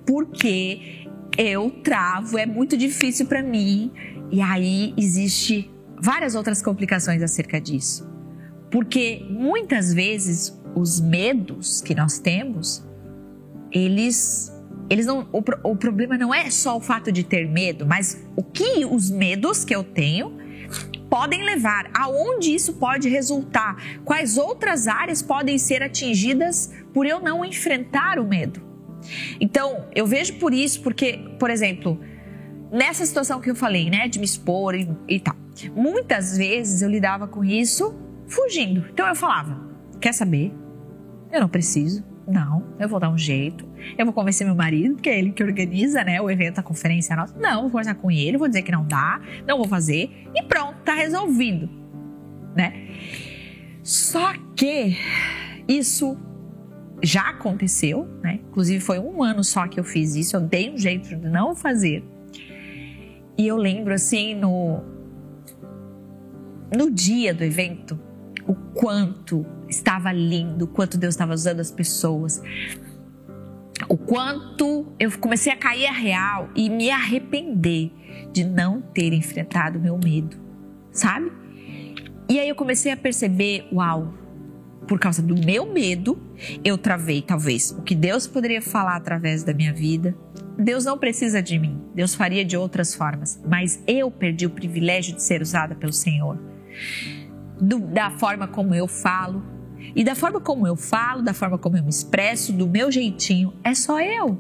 porque 0.05 1.07
eu 1.35 1.71
travo, 1.83 2.37
é 2.37 2.45
muito 2.45 2.77
difícil 2.77 3.25
para 3.25 3.41
mim. 3.41 3.91
E 4.31 4.39
aí 4.39 4.93
existe 4.95 5.71
várias 5.99 6.35
outras 6.35 6.61
complicações 6.61 7.23
acerca 7.23 7.59
disso. 7.59 8.07
Porque 8.69 9.25
muitas 9.27 9.91
vezes 9.91 10.55
os 10.75 11.01
medos 11.01 11.81
que 11.81 11.95
nós 11.95 12.19
temos, 12.19 12.85
eles 13.71 14.53
eles 14.89 15.05
não 15.05 15.27
o, 15.33 15.43
o 15.71 15.75
problema 15.75 16.17
não 16.17 16.33
é 16.33 16.49
só 16.51 16.77
o 16.77 16.79
fato 16.79 17.11
de 17.11 17.23
ter 17.23 17.47
medo, 17.47 17.85
mas 17.85 18.23
o 18.35 18.43
que 18.43 18.85
os 18.85 19.09
medos 19.09 19.65
que 19.65 19.75
eu 19.75 19.83
tenho 19.83 20.37
podem 21.09 21.43
levar, 21.43 21.89
aonde 21.93 22.53
isso 22.53 22.73
pode 22.73 23.09
resultar, 23.09 23.77
quais 24.03 24.37
outras 24.37 24.87
áreas 24.87 25.21
podem 25.21 25.57
ser 25.57 25.81
atingidas 25.81 26.73
por 26.93 27.05
eu 27.05 27.19
não 27.19 27.43
enfrentar 27.43 28.19
o 28.19 28.27
medo. 28.27 28.61
Então, 29.39 29.87
eu 29.95 30.05
vejo 30.05 30.33
por 30.33 30.53
isso, 30.53 30.81
porque, 30.81 31.19
por 31.39 31.49
exemplo, 31.49 31.99
nessa 32.71 33.05
situação 33.05 33.39
que 33.39 33.49
eu 33.49 33.55
falei, 33.55 33.89
né, 33.89 34.07
de 34.07 34.19
me 34.19 34.25
expor 34.25 34.75
e, 34.75 34.89
e 35.07 35.19
tal, 35.19 35.35
muitas 35.75 36.37
vezes 36.37 36.81
eu 36.81 36.89
lidava 36.89 37.27
com 37.27 37.43
isso 37.43 37.95
fugindo. 38.27 38.85
Então 38.91 39.07
eu 39.07 39.15
falava: 39.15 39.59
quer 40.01 40.13
saber? 40.13 40.53
Eu 41.31 41.41
não 41.41 41.49
preciso 41.49 42.03
não, 42.27 42.75
eu 42.77 42.89
vou 42.89 42.99
dar 42.99 43.09
um 43.09 43.17
jeito. 43.17 43.65
Eu 43.97 44.05
vou 44.05 44.13
convencer 44.13 44.45
meu 44.45 44.55
marido, 44.55 44.95
porque 44.95 45.09
é 45.09 45.17
ele 45.17 45.31
que 45.31 45.41
organiza, 45.41 46.03
né, 46.03 46.19
o 46.21 46.29
evento, 46.29 46.59
a 46.59 46.63
conferência 46.63 47.15
nossa. 47.15 47.33
Não, 47.39 47.61
vou 47.61 47.71
conversar 47.71 47.95
com 47.95 48.11
ele, 48.11 48.37
vou 48.37 48.47
dizer 48.47 48.63
que 48.63 48.71
não 48.71 48.85
dá, 48.85 49.21
não 49.47 49.57
vou 49.57 49.67
fazer 49.67 50.27
e 50.35 50.43
pronto, 50.43 50.75
tá 50.83 50.93
resolvido, 50.93 51.69
né? 52.53 52.89
Só 53.81 54.33
que 54.55 54.97
isso 55.67 56.17
já 57.01 57.29
aconteceu, 57.29 58.05
né? 58.21 58.41
Inclusive 58.49 58.81
foi 58.81 58.99
um 58.99 59.23
ano 59.23 59.43
só 59.43 59.67
que 59.67 59.79
eu 59.79 59.83
fiz 59.83 60.15
isso, 60.15 60.35
eu 60.35 60.41
dei 60.41 60.69
um 60.69 60.77
jeito 60.77 61.07
de 61.07 61.15
não 61.15 61.55
fazer. 61.55 62.03
E 63.37 63.47
eu 63.47 63.55
lembro 63.55 63.93
assim 63.93 64.35
no 64.35 64.83
no 66.75 66.91
dia 66.91 67.33
do 67.33 67.45
evento, 67.45 67.97
o 68.47 68.55
quanto 68.73 69.45
estava 69.67 70.11
lindo, 70.11 70.65
o 70.65 70.67
quanto 70.67 70.97
Deus 70.97 71.13
estava 71.13 71.33
usando 71.33 71.59
as 71.59 71.69
pessoas, 71.69 72.41
o 73.89 73.97
quanto 73.97 74.87
eu 74.97 75.11
comecei 75.19 75.51
a 75.51 75.57
cair 75.57 75.85
a 75.85 75.91
real 75.91 76.49
e 76.55 76.69
me 76.69 76.89
arrepender 76.89 77.91
de 78.31 78.43
não 78.43 78.81
ter 78.81 79.13
enfrentado 79.13 79.79
meu 79.79 79.99
medo, 80.01 80.37
sabe? 80.91 81.31
E 82.29 82.39
aí 82.39 82.49
eu 82.49 82.55
comecei 82.55 82.91
a 82.91 82.97
perceber, 82.97 83.67
uau, 83.71 84.13
por 84.87 84.99
causa 84.99 85.21
do 85.21 85.35
meu 85.35 85.71
medo, 85.71 86.17
eu 86.63 86.77
travei 86.77 87.21
talvez 87.21 87.71
o 87.71 87.81
que 87.81 87.93
Deus 87.93 88.25
poderia 88.25 88.61
falar 88.61 88.95
através 88.95 89.43
da 89.43 89.53
minha 89.53 89.73
vida. 89.73 90.15
Deus 90.57 90.85
não 90.85 90.97
precisa 90.97 91.41
de 91.41 91.59
mim, 91.59 91.79
Deus 91.93 92.15
faria 92.15 92.43
de 92.43 92.57
outras 92.57 92.95
formas, 92.95 93.39
mas 93.47 93.83
eu 93.85 94.09
perdi 94.09 94.45
o 94.45 94.49
privilégio 94.49 95.13
de 95.13 95.21
ser 95.21 95.41
usada 95.41 95.75
pelo 95.75 95.93
Senhor 95.93 96.39
do, 97.59 97.79
da 97.79 98.11
forma 98.11 98.47
como 98.47 98.73
eu 98.73 98.87
falo. 98.87 99.43
E 99.95 100.03
da 100.03 100.15
forma 100.15 100.39
como 100.39 100.67
eu 100.67 100.75
falo, 100.75 101.21
da 101.21 101.33
forma 101.33 101.57
como 101.57 101.77
eu 101.77 101.83
me 101.83 101.89
expresso, 101.89 102.51
do 102.51 102.67
meu 102.67 102.91
jeitinho, 102.91 103.53
é 103.63 103.73
só 103.73 104.01
eu. 104.01 104.39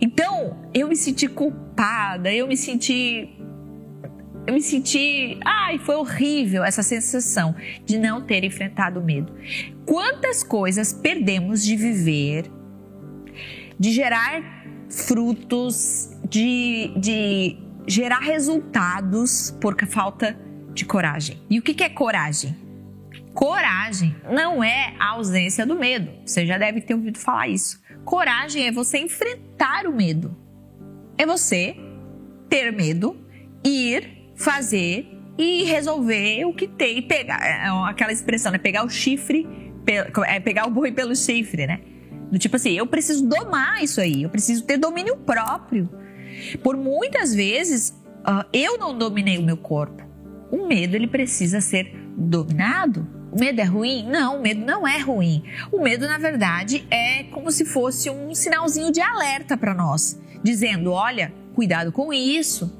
Então, 0.00 0.56
eu 0.74 0.88
me 0.88 0.96
senti 0.96 1.28
culpada, 1.28 2.32
eu 2.32 2.46
me 2.46 2.56
senti. 2.56 3.30
Eu 4.46 4.54
me 4.54 4.62
senti. 4.62 5.38
Ai, 5.44 5.78
foi 5.78 5.96
horrível 5.96 6.64
essa 6.64 6.82
sensação 6.82 7.54
de 7.84 7.98
não 7.98 8.22
ter 8.22 8.44
enfrentado 8.44 9.00
o 9.00 9.04
medo. 9.04 9.32
Quantas 9.84 10.42
coisas 10.42 10.92
perdemos 10.92 11.64
de 11.64 11.76
viver, 11.76 12.50
de 13.78 13.92
gerar 13.92 14.64
frutos, 14.88 16.10
de, 16.28 16.92
de 16.96 17.58
gerar 17.86 18.20
resultados 18.20 19.56
por 19.60 19.76
falta 19.86 20.38
de 20.76 20.84
coragem. 20.84 21.40
E 21.50 21.58
o 21.58 21.62
que 21.62 21.82
é 21.82 21.88
coragem? 21.88 22.54
Coragem 23.32 24.14
não 24.30 24.62
é 24.62 24.94
a 24.98 25.10
ausência 25.10 25.66
do 25.66 25.74
medo. 25.74 26.10
Você 26.24 26.46
já 26.46 26.56
deve 26.56 26.80
ter 26.80 26.94
ouvido 26.94 27.18
falar 27.18 27.48
isso. 27.48 27.82
Coragem 28.04 28.66
é 28.66 28.70
você 28.70 28.98
enfrentar 28.98 29.86
o 29.86 29.92
medo. 29.94 30.36
É 31.18 31.26
você 31.26 31.76
ter 32.48 32.70
medo, 32.72 33.16
ir, 33.64 34.30
fazer 34.36 35.08
e 35.38 35.64
resolver 35.64 36.44
o 36.44 36.54
que 36.54 36.68
tem, 36.68 37.02
pegar 37.02 37.40
é, 37.42 37.68
aquela 37.90 38.12
expressão, 38.12 38.52
né? 38.52 38.58
Pegar 38.58 38.84
o 38.84 38.88
chifre, 38.88 39.46
é 40.26 40.40
pegar 40.40 40.66
o 40.66 40.70
boi 40.70 40.92
pelo 40.92 41.16
chifre, 41.16 41.66
né? 41.66 41.80
Do 42.30 42.38
tipo 42.38 42.56
assim, 42.56 42.72
eu 42.72 42.86
preciso 42.86 43.26
domar 43.26 43.82
isso 43.82 44.00
aí, 44.00 44.22
eu 44.22 44.30
preciso 44.30 44.64
ter 44.64 44.76
domínio 44.76 45.16
próprio. 45.16 45.88
Por 46.62 46.76
muitas 46.76 47.34
vezes, 47.34 47.90
uh, 48.20 48.44
eu 48.52 48.78
não 48.78 48.96
dominei 48.96 49.38
o 49.38 49.42
meu 49.42 49.56
corpo. 49.56 50.05
O 50.50 50.66
medo 50.66 50.94
ele 50.94 51.06
precisa 51.06 51.60
ser 51.60 51.92
dominado. 52.16 53.06
O 53.32 53.38
medo 53.38 53.60
é 53.60 53.64
ruim? 53.64 54.06
Não, 54.08 54.38
o 54.38 54.42
medo 54.42 54.64
não 54.64 54.86
é 54.86 54.98
ruim. 54.98 55.42
O 55.70 55.82
medo, 55.82 56.06
na 56.06 56.18
verdade, 56.18 56.86
é 56.90 57.24
como 57.24 57.50
se 57.50 57.64
fosse 57.64 58.08
um 58.08 58.34
sinalzinho 58.34 58.90
de 58.90 59.00
alerta 59.00 59.56
para 59.56 59.74
nós, 59.74 60.20
dizendo: 60.42 60.92
olha, 60.92 61.32
cuidado 61.54 61.92
com 61.92 62.12
isso, 62.12 62.72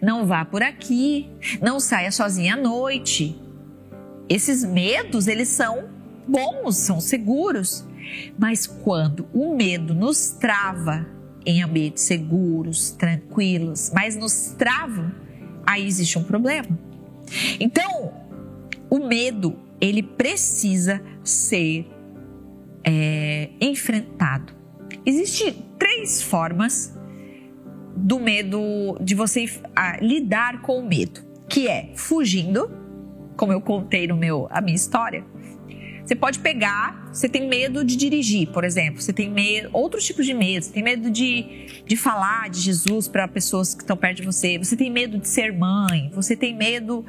não 0.00 0.26
vá 0.26 0.44
por 0.44 0.62
aqui, 0.62 1.28
não 1.60 1.80
saia 1.80 2.12
sozinha 2.12 2.54
à 2.54 2.56
noite. 2.56 3.40
Esses 4.28 4.62
medos, 4.62 5.26
eles 5.26 5.48
são 5.48 5.88
bons, 6.26 6.76
são 6.76 7.00
seguros. 7.00 7.86
Mas 8.38 8.66
quando 8.66 9.26
o 9.32 9.54
medo 9.54 9.94
nos 9.94 10.30
trava 10.30 11.06
em 11.44 11.62
ambientes 11.62 12.04
seguros, 12.04 12.90
tranquilos, 12.90 13.90
mas 13.94 14.16
nos 14.16 14.54
trava, 14.56 15.14
aí 15.66 15.86
existe 15.86 16.18
um 16.18 16.24
problema. 16.24 16.87
Então, 17.60 18.12
o 18.90 18.98
medo 19.06 19.58
ele 19.80 20.02
precisa 20.02 21.02
ser 21.22 21.86
é, 22.84 23.50
enfrentado. 23.60 24.52
Existem 25.04 25.64
três 25.78 26.22
formas 26.22 26.96
do 27.96 28.18
medo, 28.18 28.96
de 29.00 29.14
você 29.14 29.46
a, 29.74 29.98
lidar 30.00 30.62
com 30.62 30.78
o 30.78 30.86
medo, 30.86 31.20
que 31.48 31.68
é 31.68 31.92
fugindo, 31.94 32.70
como 33.36 33.52
eu 33.52 33.60
contei 33.60 34.06
no 34.06 34.16
meu 34.16 34.48
a 34.50 34.60
minha 34.60 34.76
história. 34.76 35.24
Você 36.08 36.16
pode 36.16 36.38
pegar, 36.38 37.10
você 37.12 37.28
tem 37.28 37.46
medo 37.46 37.84
de 37.84 37.94
dirigir, 37.94 38.48
por 38.48 38.64
exemplo, 38.64 38.98
você 38.98 39.12
tem 39.12 39.30
medo, 39.30 39.68
outros 39.74 40.06
tipos 40.06 40.24
de 40.24 40.32
medo, 40.32 40.64
você 40.64 40.72
tem 40.72 40.82
medo 40.82 41.10
de, 41.10 41.82
de 41.84 41.96
falar 41.98 42.48
de 42.48 42.60
Jesus 42.60 43.06
para 43.06 43.28
pessoas 43.28 43.74
que 43.74 43.82
estão 43.82 43.94
perto 43.94 44.22
de 44.22 44.22
você, 44.22 44.56
você 44.56 44.74
tem 44.74 44.90
medo 44.90 45.18
de 45.18 45.28
ser 45.28 45.52
mãe, 45.52 46.10
você 46.14 46.34
tem 46.34 46.56
medo 46.56 47.04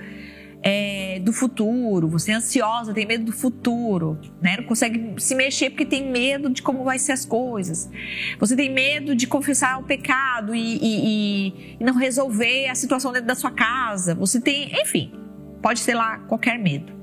é, 0.61 1.17
do 1.21 1.31
futuro, 1.31 2.09
você 2.09 2.33
é 2.33 2.35
ansiosa, 2.35 2.93
tem 2.93 3.05
medo 3.05 3.23
do 3.23 3.31
futuro, 3.31 4.19
né? 4.41 4.57
Não 4.57 4.65
consegue 4.65 5.13
se 5.17 5.33
mexer 5.33 5.69
porque 5.69 5.85
tem 5.85 6.11
medo 6.11 6.49
de 6.49 6.61
como 6.61 6.83
vai 6.83 6.99
ser 6.99 7.13
as 7.13 7.23
coisas. 7.23 7.89
Você 8.37 8.53
tem 8.53 8.69
medo 8.69 9.15
de 9.15 9.27
confessar 9.27 9.79
o 9.79 9.83
pecado 9.83 10.53
e, 10.53 10.75
e, 10.75 11.75
e 11.79 11.83
não 11.85 11.95
resolver 11.95 12.67
a 12.67 12.75
situação 12.75 13.13
dentro 13.13 13.29
da 13.29 13.35
sua 13.35 13.51
casa. 13.51 14.13
Você 14.15 14.41
tem, 14.41 14.77
enfim, 14.81 15.13
pode 15.61 15.79
ser 15.79 15.93
lá 15.93 16.17
qualquer 16.27 16.59
medo. 16.59 16.98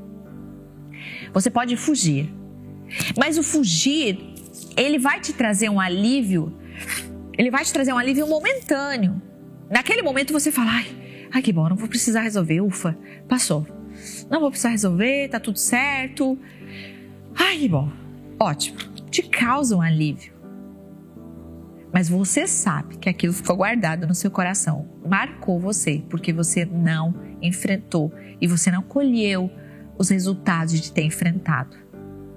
Você 1.32 1.50
pode 1.50 1.76
fugir, 1.76 2.32
mas 3.18 3.38
o 3.38 3.42
fugir 3.42 4.18
ele 4.76 4.98
vai 4.98 5.20
te 5.20 5.32
trazer 5.32 5.68
um 5.68 5.80
alívio. 5.80 6.56
Ele 7.36 7.50
vai 7.50 7.64
te 7.64 7.72
trazer 7.72 7.92
um 7.92 7.98
alívio 7.98 8.26
momentâneo. 8.26 9.20
Naquele 9.70 10.02
momento 10.02 10.32
você 10.32 10.50
fala, 10.50 10.70
ai, 10.70 10.86
Ai, 11.32 11.42
que 11.42 11.52
bom, 11.52 11.68
não 11.68 11.76
vou 11.76 11.88
precisar 11.88 12.22
resolver. 12.22 12.60
Ufa, 12.60 12.96
passou. 13.28 13.66
Não 14.30 14.40
vou 14.40 14.50
precisar 14.50 14.70
resolver, 14.70 15.28
tá 15.28 15.40
tudo 15.40 15.58
certo. 15.58 16.38
Ai, 17.34 17.58
que 17.58 17.68
bom. 17.68 17.90
Ótimo. 18.38 18.78
Te 19.10 19.22
causa 19.22 19.76
um 19.76 19.82
alívio. 19.82 20.32
Mas 21.92 22.08
você 22.08 22.46
sabe 22.46 22.96
que 22.96 23.08
aquilo 23.08 23.32
ficou 23.32 23.56
guardado 23.56 24.06
no 24.06 24.14
seu 24.14 24.30
coração, 24.30 24.88
marcou 25.06 25.58
você, 25.58 26.02
porque 26.10 26.32
você 26.32 26.64
não 26.64 27.14
enfrentou 27.40 28.12
e 28.40 28.46
você 28.46 28.70
não 28.70 28.82
colheu 28.82 29.50
os 29.98 30.08
resultados 30.08 30.80
de 30.80 30.92
ter 30.92 31.02
enfrentado. 31.02 31.76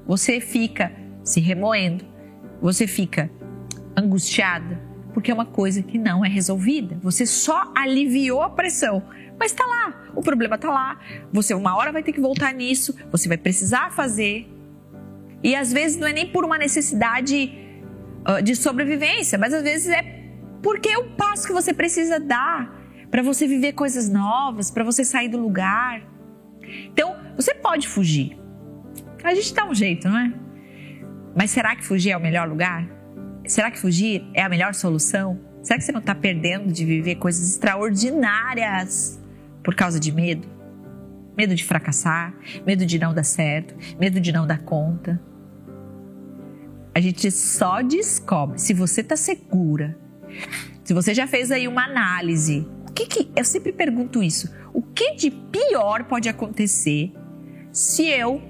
Você 0.05 0.39
fica 0.39 0.91
se 1.23 1.39
remoendo, 1.39 2.05
você 2.61 2.87
fica 2.87 3.29
angustiada, 3.95 4.81
porque 5.13 5.31
é 5.31 5.33
uma 5.33 5.45
coisa 5.45 5.81
que 5.83 5.97
não 5.97 6.23
é 6.23 6.29
resolvida. 6.29 6.97
Você 7.01 7.25
só 7.25 7.71
aliviou 7.75 8.41
a 8.41 8.49
pressão, 8.49 9.03
mas 9.39 9.51
está 9.51 9.65
lá, 9.65 10.11
o 10.15 10.21
problema 10.21 10.55
está 10.55 10.69
lá. 10.69 10.99
Você 11.31 11.53
uma 11.53 11.75
hora 11.75 11.91
vai 11.91 12.03
ter 12.03 12.13
que 12.13 12.21
voltar 12.21 12.53
nisso, 12.53 12.95
você 13.11 13.27
vai 13.27 13.37
precisar 13.37 13.91
fazer. 13.91 14.47
E 15.43 15.55
às 15.55 15.71
vezes 15.71 15.97
não 15.97 16.07
é 16.07 16.13
nem 16.13 16.27
por 16.27 16.43
uma 16.43 16.57
necessidade 16.57 17.57
uh, 18.27 18.41
de 18.41 18.55
sobrevivência, 18.55 19.37
mas 19.37 19.53
às 19.53 19.63
vezes 19.63 19.87
é 19.89 20.19
porque 20.61 20.89
é 20.89 20.97
o 20.97 21.11
passo 21.11 21.47
que 21.47 21.53
você 21.53 21.73
precisa 21.73 22.19
dar 22.19 22.77
para 23.09 23.23
você 23.23 23.47
viver 23.47 23.73
coisas 23.73 24.09
novas, 24.09 24.69
para 24.69 24.83
você 24.83 25.03
sair 25.03 25.29
do 25.29 25.37
lugar. 25.37 26.03
Então, 26.91 27.15
você 27.35 27.53
pode 27.55 27.87
fugir. 27.87 28.37
A 29.23 29.33
gente 29.33 29.53
dá 29.53 29.65
um 29.65 29.73
jeito, 29.73 30.07
não 30.07 30.17
é? 30.17 30.33
Mas 31.35 31.51
será 31.51 31.75
que 31.75 31.83
fugir 31.83 32.11
é 32.11 32.17
o 32.17 32.21
melhor 32.21 32.47
lugar? 32.47 32.87
Será 33.45 33.71
que 33.71 33.79
fugir 33.79 34.25
é 34.33 34.41
a 34.41 34.49
melhor 34.49 34.73
solução? 34.73 35.39
Será 35.61 35.77
que 35.77 35.85
você 35.85 35.91
não 35.91 35.99
está 35.99 36.15
perdendo 36.15 36.71
de 36.71 36.85
viver 36.85 37.15
coisas 37.15 37.49
extraordinárias 37.49 39.19
por 39.63 39.75
causa 39.75 39.99
de 39.99 40.11
medo? 40.11 40.47
Medo 41.37 41.55
de 41.55 41.63
fracassar, 41.63 42.33
medo 42.65 42.85
de 42.85 42.99
não 42.99 43.13
dar 43.13 43.23
certo, 43.23 43.75
medo 43.99 44.19
de 44.19 44.31
não 44.31 44.45
dar 44.45 44.59
conta. 44.59 45.21
A 46.93 46.99
gente 46.99 47.29
só 47.31 47.81
descobre 47.81 48.59
se 48.59 48.73
você 48.73 49.01
está 49.01 49.15
segura, 49.15 49.97
se 50.83 50.93
você 50.93 51.13
já 51.13 51.27
fez 51.27 51.51
aí 51.51 51.67
uma 51.67 51.85
análise. 51.85 52.67
O 52.87 52.91
que, 52.91 53.05
que 53.05 53.31
eu 53.35 53.45
sempre 53.45 53.71
pergunto 53.71 54.21
isso? 54.21 54.53
O 54.73 54.81
que 54.81 55.15
de 55.15 55.31
pior 55.31 56.03
pode 56.05 56.27
acontecer 56.27 57.13
se 57.79 58.05
eu 58.09 58.41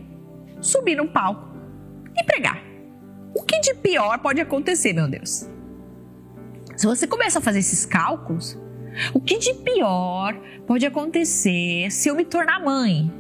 subir 0.60 0.96
no 0.96 1.08
palco 1.08 1.56
e 2.18 2.24
pregar? 2.24 2.64
O 3.36 3.44
que 3.44 3.60
de 3.60 3.76
pior 3.76 4.18
pode 4.18 4.42
acontecer, 4.42 4.92
meu 4.92 5.08
Deus? 5.08 5.48
Se 6.76 6.88
você 6.88 7.06
começa 7.06 7.38
a 7.38 7.42
fazer 7.42 7.60
esses 7.60 7.86
cálculos, 7.86 8.58
o 9.14 9.22
que 9.22 9.38
de 9.38 9.54
pior 9.54 10.36
pode 10.66 10.84
acontecer 10.84 11.92
se 11.92 12.10
eu 12.10 12.16
me 12.16 12.26
tornar 12.26 12.60
mãe? 12.60 13.14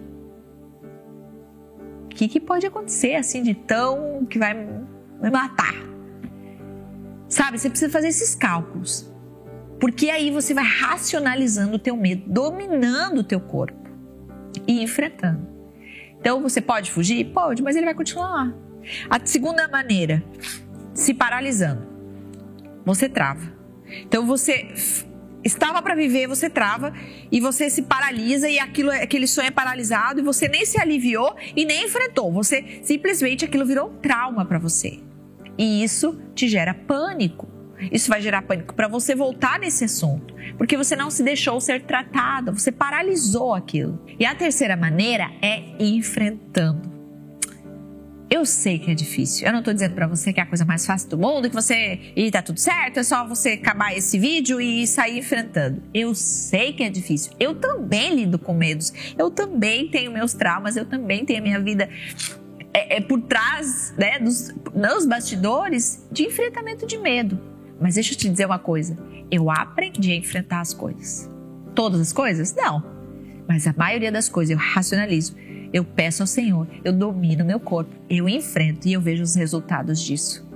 O 2.05 2.07
que, 2.07 2.27
que 2.27 2.39
pode 2.39 2.65
acontecer 2.65 3.13
assim 3.13 3.43
de 3.43 3.53
tão 3.53 4.25
que 4.25 4.39
vai 4.39 4.55
me 4.55 5.29
matar? 5.29 5.75
Sabe, 7.27 7.59
você 7.59 7.69
precisa 7.69 7.91
fazer 7.91 8.07
esses 8.07 8.33
cálculos. 8.33 9.13
Porque 9.79 10.09
aí 10.09 10.31
você 10.31 10.55
vai 10.55 10.65
racionalizando 10.65 11.75
o 11.75 11.79
teu 11.79 11.95
medo, 11.95 12.23
dominando 12.27 13.19
o 13.19 13.23
teu 13.23 13.39
corpo 13.39 13.87
e 14.67 14.81
enfrentando. 14.81 15.58
Então 16.19 16.41
você 16.41 16.61
pode 16.61 16.91
fugir? 16.91 17.25
Pode, 17.25 17.61
mas 17.61 17.75
ele 17.75 17.85
vai 17.85 17.95
continuar 17.95 18.29
lá. 18.29 18.53
A 19.09 19.25
segunda 19.25 19.67
maneira, 19.67 20.23
se 20.93 21.13
paralisando. 21.13 21.87
Você 22.85 23.07
trava. 23.07 23.51
Então 24.05 24.25
você 24.25 24.73
estava 25.43 25.81
para 25.81 25.95
viver, 25.95 26.27
você 26.27 26.49
trava 26.49 26.93
e 27.31 27.39
você 27.39 27.69
se 27.69 27.83
paralisa 27.83 28.49
e 28.49 28.59
aquilo, 28.59 28.91
aquele 28.91 29.27
sonho 29.27 29.47
é 29.47 29.51
paralisado 29.51 30.19
e 30.19 30.23
você 30.23 30.47
nem 30.47 30.65
se 30.65 30.79
aliviou 30.79 31.35
e 31.55 31.65
nem 31.65 31.85
enfrentou. 31.85 32.31
Você 32.31 32.81
simplesmente 32.83 33.45
aquilo 33.45 33.65
virou 33.65 33.89
trauma 34.01 34.45
para 34.45 34.59
você. 34.59 34.99
E 35.57 35.83
isso 35.83 36.19
te 36.33 36.47
gera 36.47 36.73
pânico. 36.73 37.58
Isso 37.91 38.09
vai 38.09 38.21
gerar 38.21 38.41
pânico 38.41 38.73
para 38.73 38.87
você 38.87 39.15
voltar 39.15 39.59
nesse 39.59 39.85
assunto, 39.85 40.33
porque 40.57 40.77
você 40.77 40.95
não 40.95 41.09
se 41.09 41.23
deixou 41.23 41.59
ser 41.61 41.83
tratada, 41.83 42.51
você 42.51 42.71
paralisou 42.71 43.53
aquilo. 43.53 43.99
E 44.19 44.25
a 44.25 44.35
terceira 44.35 44.75
maneira 44.75 45.31
é 45.41 45.63
enfrentando. 45.79 46.99
Eu 48.29 48.45
sei 48.45 48.77
que 48.77 48.91
é 48.91 48.93
difícil. 48.93 49.47
Eu 49.47 49.51
não 49.51 49.63
tô 49.63 49.73
dizendo 49.73 49.95
para 49.95 50.05
você 50.05 50.31
que 50.31 50.39
é 50.39 50.43
a 50.43 50.45
coisa 50.45 50.63
mais 50.63 50.85
fácil 50.85 51.09
do 51.09 51.17
mundo, 51.17 51.49
que 51.49 51.55
você 51.55 52.13
e 52.15 52.29
tá 52.29 52.43
tudo 52.43 52.59
certo, 52.59 52.99
é 52.99 53.03
só 53.03 53.27
você 53.27 53.53
acabar 53.53 53.97
esse 53.97 54.19
vídeo 54.19 54.61
e 54.61 54.85
sair 54.85 55.17
enfrentando. 55.17 55.81
Eu 55.91 56.13
sei 56.13 56.73
que 56.73 56.83
é 56.83 56.89
difícil. 56.89 57.33
Eu 57.39 57.55
também 57.55 58.13
lido 58.13 58.37
com 58.37 58.53
medos. 58.53 58.93
Eu 59.17 59.31
também 59.31 59.89
tenho 59.89 60.11
meus 60.11 60.33
traumas, 60.33 60.75
eu 60.75 60.85
também 60.85 61.25
tenho 61.25 61.39
a 61.39 61.41
minha 61.41 61.59
vida 61.59 61.89
é, 62.71 62.97
é 62.97 63.01
por 63.01 63.19
trás, 63.21 63.95
né, 63.97 64.19
dos 64.19 64.53
nos 64.75 65.07
bastidores 65.07 66.07
de 66.11 66.23
enfrentamento 66.23 66.85
de 66.85 66.99
medo. 66.99 67.39
Mas 67.79 67.95
deixa 67.95 68.13
eu 68.13 68.17
te 68.17 68.29
dizer 68.29 68.45
uma 68.45 68.59
coisa, 68.59 68.97
eu 69.31 69.49
aprendi 69.49 70.11
a 70.11 70.15
enfrentar 70.15 70.61
as 70.61 70.73
coisas. 70.73 71.29
Todas 71.73 71.99
as 71.99 72.13
coisas? 72.13 72.53
Não. 72.55 72.83
Mas 73.47 73.65
a 73.65 73.73
maioria 73.75 74.11
das 74.11 74.29
coisas 74.29 74.51
eu 74.51 74.57
racionalizo 74.57 75.35
eu 75.71 75.83
peço 75.83 76.23
ao 76.23 76.27
Senhor, 76.27 76.67
eu 76.83 76.91
domino 76.91 77.45
meu 77.45 77.59
corpo, 77.59 77.91
eu 78.09 78.27
enfrento 78.27 78.87
e 78.87 78.93
eu 78.93 79.01
vejo 79.01 79.23
os 79.23 79.35
resultados 79.35 80.01
disso. 80.01 80.47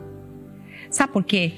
Sabe 0.89 1.13
por 1.13 1.23
quê? 1.23 1.53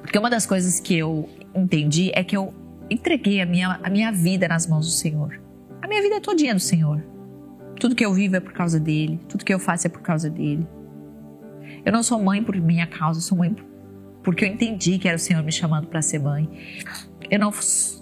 Porque 0.00 0.18
uma 0.18 0.30
das 0.30 0.46
coisas 0.46 0.80
que 0.80 0.96
eu 0.96 1.28
entendi 1.54 2.10
é 2.14 2.22
que 2.22 2.36
eu 2.36 2.54
entreguei 2.88 3.40
a 3.40 3.46
minha, 3.46 3.80
a 3.82 3.90
minha 3.90 4.12
vida 4.12 4.46
nas 4.48 4.66
mãos 4.66 4.86
do 4.86 4.92
Senhor. 4.92 5.40
A 5.80 5.88
minha 5.88 6.00
vida 6.00 6.16
é 6.16 6.20
todinha 6.20 6.54
do 6.54 6.60
Senhor. 6.60 7.02
Tudo 7.78 7.94
que 7.94 8.04
eu 8.04 8.12
vivo 8.12 8.36
é 8.36 8.40
por 8.40 8.52
causa 8.52 8.78
dele. 8.78 9.20
Tudo 9.28 9.44
que 9.44 9.52
eu 9.52 9.58
faço 9.58 9.86
é 9.86 9.90
por 9.90 10.02
causa 10.02 10.30
dele. 10.30 10.66
Eu 11.84 11.92
não 11.92 12.02
sou 12.02 12.22
mãe 12.22 12.42
por 12.42 12.56
minha 12.56 12.86
causa, 12.86 13.18
eu 13.18 13.22
sou 13.22 13.36
mãe 13.36 13.54
porque 14.22 14.44
eu 14.44 14.48
entendi 14.48 14.98
que 14.98 15.08
era 15.08 15.16
o 15.16 15.20
Senhor 15.20 15.42
me 15.42 15.52
chamando 15.52 15.86
para 15.86 16.00
ser 16.02 16.18
mãe. 16.18 16.48
Eu 17.30 17.38
não 17.38 17.50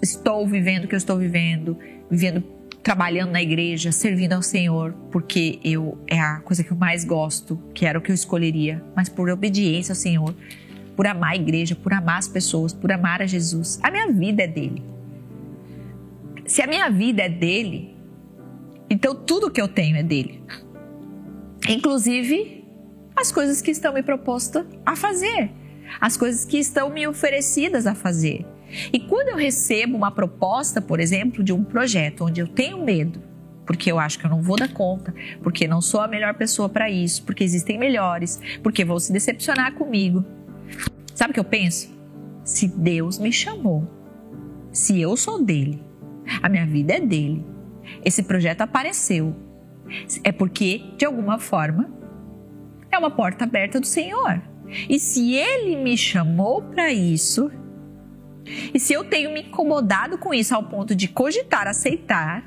estou 0.01 0.47
vivendo 0.47 0.85
o 0.85 0.87
que 0.87 0.95
eu 0.95 0.97
estou 0.97 1.17
vivendo, 1.17 1.77
vivendo 2.09 2.43
trabalhando 2.83 3.31
na 3.31 3.41
igreja, 3.41 3.91
servindo 3.91 4.33
ao 4.33 4.41
Senhor, 4.41 4.93
porque 5.11 5.59
eu 5.63 5.97
é 6.07 6.19
a 6.19 6.39
coisa 6.39 6.63
que 6.63 6.71
eu 6.71 6.77
mais 6.77 7.03
gosto, 7.03 7.61
que 7.73 7.85
era 7.85 7.97
o 7.97 8.01
que 8.01 8.11
eu 8.11 8.15
escolheria, 8.15 8.83
mas 8.95 9.07
por 9.07 9.29
obediência 9.29 9.91
ao 9.93 9.95
Senhor, 9.95 10.35
por 10.95 11.05
amar 11.05 11.31
a 11.31 11.35
igreja, 11.35 11.75
por 11.75 11.93
amar 11.93 12.17
as 12.17 12.27
pessoas, 12.27 12.73
por 12.73 12.91
amar 12.91 13.21
a 13.21 13.27
Jesus. 13.27 13.79
A 13.83 13.91
minha 13.91 14.11
vida 14.11 14.43
é 14.43 14.47
dele. 14.47 14.83
Se 16.45 16.61
a 16.61 16.67
minha 16.67 16.89
vida 16.89 17.23
é 17.23 17.29
dele, 17.29 17.95
então 18.89 19.15
tudo 19.15 19.51
que 19.51 19.61
eu 19.61 19.67
tenho 19.67 19.95
é 19.97 20.03
dele. 20.03 20.41
Inclusive 21.69 22.65
as 23.15 23.31
coisas 23.31 23.61
que 23.61 23.71
estão 23.71 23.93
me 23.93 24.01
propostas 24.01 24.65
a 24.85 24.95
fazer, 24.95 25.51
as 25.99 26.15
coisas 26.15 26.45
que 26.45 26.57
estão 26.57 26.89
me 26.89 27.07
oferecidas 27.07 27.85
a 27.87 27.95
fazer. 27.95 28.45
E 28.93 28.99
quando 28.99 29.29
eu 29.29 29.35
recebo 29.35 29.97
uma 29.97 30.11
proposta, 30.11 30.81
por 30.81 30.99
exemplo, 30.99 31.43
de 31.43 31.51
um 31.51 31.63
projeto 31.63 32.25
onde 32.25 32.39
eu 32.39 32.47
tenho 32.47 32.83
medo, 32.83 33.21
porque 33.65 33.91
eu 33.91 33.99
acho 33.99 34.17
que 34.17 34.25
eu 34.25 34.29
não 34.29 34.41
vou 34.41 34.57
dar 34.57 34.71
conta, 34.71 35.13
porque 35.41 35.67
não 35.67 35.81
sou 35.81 36.01
a 36.01 36.07
melhor 36.07 36.33
pessoa 36.33 36.69
para 36.69 36.89
isso, 36.89 37.23
porque 37.23 37.43
existem 37.43 37.77
melhores, 37.77 38.39
porque 38.63 38.85
vão 38.85 38.99
se 38.99 39.11
decepcionar 39.11 39.73
comigo. 39.73 40.25
Sabe 41.13 41.31
o 41.31 41.33
que 41.33 41.39
eu 41.39 41.45
penso? 41.45 41.93
Se 42.43 42.67
Deus 42.67 43.19
me 43.19 43.31
chamou, 43.31 43.87
se 44.71 44.99
eu 44.99 45.15
sou 45.15 45.43
dele, 45.43 45.83
a 46.41 46.49
minha 46.49 46.65
vida 46.65 46.93
é 46.93 46.99
dele, 46.99 47.45
esse 48.03 48.23
projeto 48.23 48.61
apareceu, 48.61 49.35
é 50.23 50.31
porque, 50.31 50.81
de 50.97 51.05
alguma 51.05 51.37
forma, 51.37 51.89
é 52.91 52.97
uma 52.97 53.11
porta 53.11 53.43
aberta 53.43 53.79
do 53.79 53.87
Senhor. 53.87 54.41
E 54.89 54.99
se 54.99 55.35
ele 55.35 55.75
me 55.75 55.97
chamou 55.97 56.61
para 56.61 56.91
isso, 56.91 57.51
e 58.73 58.79
se 58.79 58.93
eu 58.93 59.03
tenho 59.03 59.31
me 59.31 59.41
incomodado 59.43 60.17
com 60.17 60.33
isso 60.33 60.55
ao 60.55 60.63
ponto 60.63 60.95
de 60.95 61.07
cogitar 61.07 61.67
aceitar, 61.67 62.43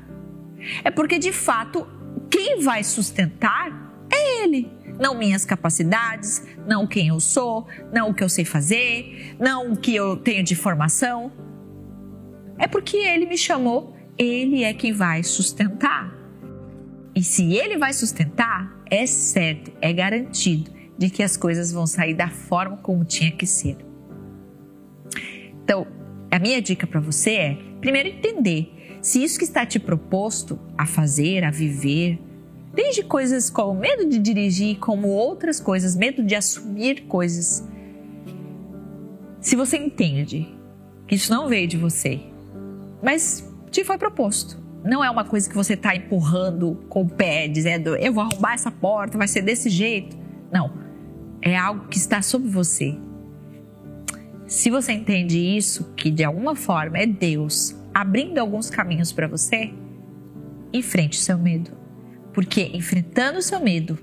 é 0.83 0.91
porque 0.91 1.17
de 1.17 1.31
fato 1.31 1.87
quem 2.29 2.59
vai 2.59 2.83
sustentar 2.83 3.85
é 4.11 4.43
Ele. 4.43 4.71
Não 4.99 5.17
minhas 5.17 5.45
capacidades, 5.45 6.45
não 6.65 6.87
quem 6.87 7.09
eu 7.09 7.19
sou, 7.19 7.67
não 7.91 8.09
o 8.09 8.13
que 8.13 8.23
eu 8.23 8.29
sei 8.29 8.45
fazer, 8.45 9.35
não 9.39 9.73
o 9.73 9.77
que 9.77 9.93
eu 9.93 10.15
tenho 10.15 10.43
de 10.43 10.55
formação. 10.55 11.31
É 12.57 12.67
porque 12.67 12.97
Ele 12.97 13.25
me 13.25 13.37
chamou, 13.37 13.95
Ele 14.17 14.63
é 14.63 14.73
quem 14.73 14.93
vai 14.93 15.21
sustentar. 15.23 16.13
E 17.13 17.23
se 17.23 17.53
Ele 17.53 17.77
vai 17.77 17.93
sustentar, 17.93 18.73
é 18.89 19.05
certo, 19.05 19.71
é 19.81 19.91
garantido 19.91 20.74
de 20.97 21.09
que 21.09 21.23
as 21.23 21.35
coisas 21.35 21.71
vão 21.71 21.85
sair 21.85 22.13
da 22.13 22.29
forma 22.29 22.77
como 22.77 23.03
tinha 23.03 23.31
que 23.31 23.45
ser. 23.45 23.77
Então, 25.63 25.87
a 26.31 26.39
minha 26.39 26.61
dica 26.61 26.85
para 26.85 26.99
você 26.99 27.31
é, 27.31 27.57
primeiro 27.79 28.09
entender 28.09 28.97
se 29.01 29.23
isso 29.23 29.37
que 29.37 29.45
está 29.45 29.65
te 29.65 29.79
proposto 29.79 30.59
a 30.77 30.85
fazer, 30.85 31.43
a 31.43 31.51
viver, 31.51 32.19
desde 32.73 33.03
coisas 33.03 33.49
como 33.49 33.79
medo 33.79 34.09
de 34.09 34.19
dirigir, 34.19 34.77
como 34.79 35.07
outras 35.07 35.59
coisas, 35.59 35.95
medo 35.95 36.23
de 36.23 36.35
assumir 36.35 37.03
coisas. 37.03 37.67
Se 39.39 39.55
você 39.55 39.77
entende 39.77 40.47
que 41.07 41.15
isso 41.15 41.31
não 41.31 41.47
veio 41.47 41.67
de 41.67 41.77
você, 41.77 42.19
mas 43.01 43.47
te 43.69 43.83
foi 43.83 43.97
proposto, 43.97 44.59
não 44.83 45.03
é 45.03 45.09
uma 45.09 45.23
coisa 45.23 45.49
que 45.49 45.55
você 45.55 45.73
está 45.73 45.95
empurrando 45.95 46.83
com 46.89 47.03
o 47.03 47.09
pé, 47.09 47.47
dizendo 47.47 47.95
eu 47.95 48.13
vou 48.13 48.23
arrombar 48.23 48.53
essa 48.53 48.71
porta, 48.71 49.17
vai 49.17 49.27
ser 49.27 49.41
desse 49.41 49.69
jeito. 49.69 50.17
Não, 50.51 50.84
é 51.45 51.55
algo 51.55 51.87
que 51.87 51.97
está 51.97 52.23
sobre 52.23 52.49
você. 52.49 52.97
Se 54.47 54.71
você 54.71 54.93
entende 54.93 55.37
isso, 55.37 55.93
que 55.95 56.09
de 56.09 56.23
alguma 56.23 56.55
forma 56.55 56.97
é 56.97 57.05
Deus 57.05 57.75
abrindo 57.93 58.39
alguns 58.39 58.69
caminhos 58.69 59.11
para 59.11 59.27
você, 59.27 59.71
enfrente 60.73 61.19
o 61.19 61.21
seu 61.21 61.37
medo. 61.37 61.71
Porque 62.33 62.71
enfrentando 62.73 63.37
o 63.37 63.41
seu 63.43 63.59
medo, 63.59 63.97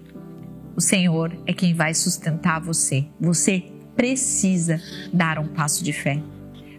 o 0.77 0.81
Senhor 0.81 1.37
é 1.45 1.53
quem 1.53 1.75
vai 1.75 1.93
sustentar 1.93 2.61
você. 2.61 3.05
Você 3.21 3.65
precisa 3.97 4.81
dar 5.13 5.39
um 5.39 5.49
passo 5.49 5.83
de 5.83 5.93
fé. 5.93 6.23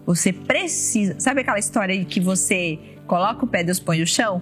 Você 0.05 0.31
precisa. 0.31 1.19
Sabe 1.19 1.41
aquela 1.41 1.59
história 1.59 1.97
de 1.97 2.05
que 2.05 2.21
você 2.21 2.79
coloca 3.05 3.43
o 3.43 3.47
pé, 3.47 3.63
Deus 3.63 3.79
põe 3.79 4.01
o 4.01 4.07
chão? 4.07 4.41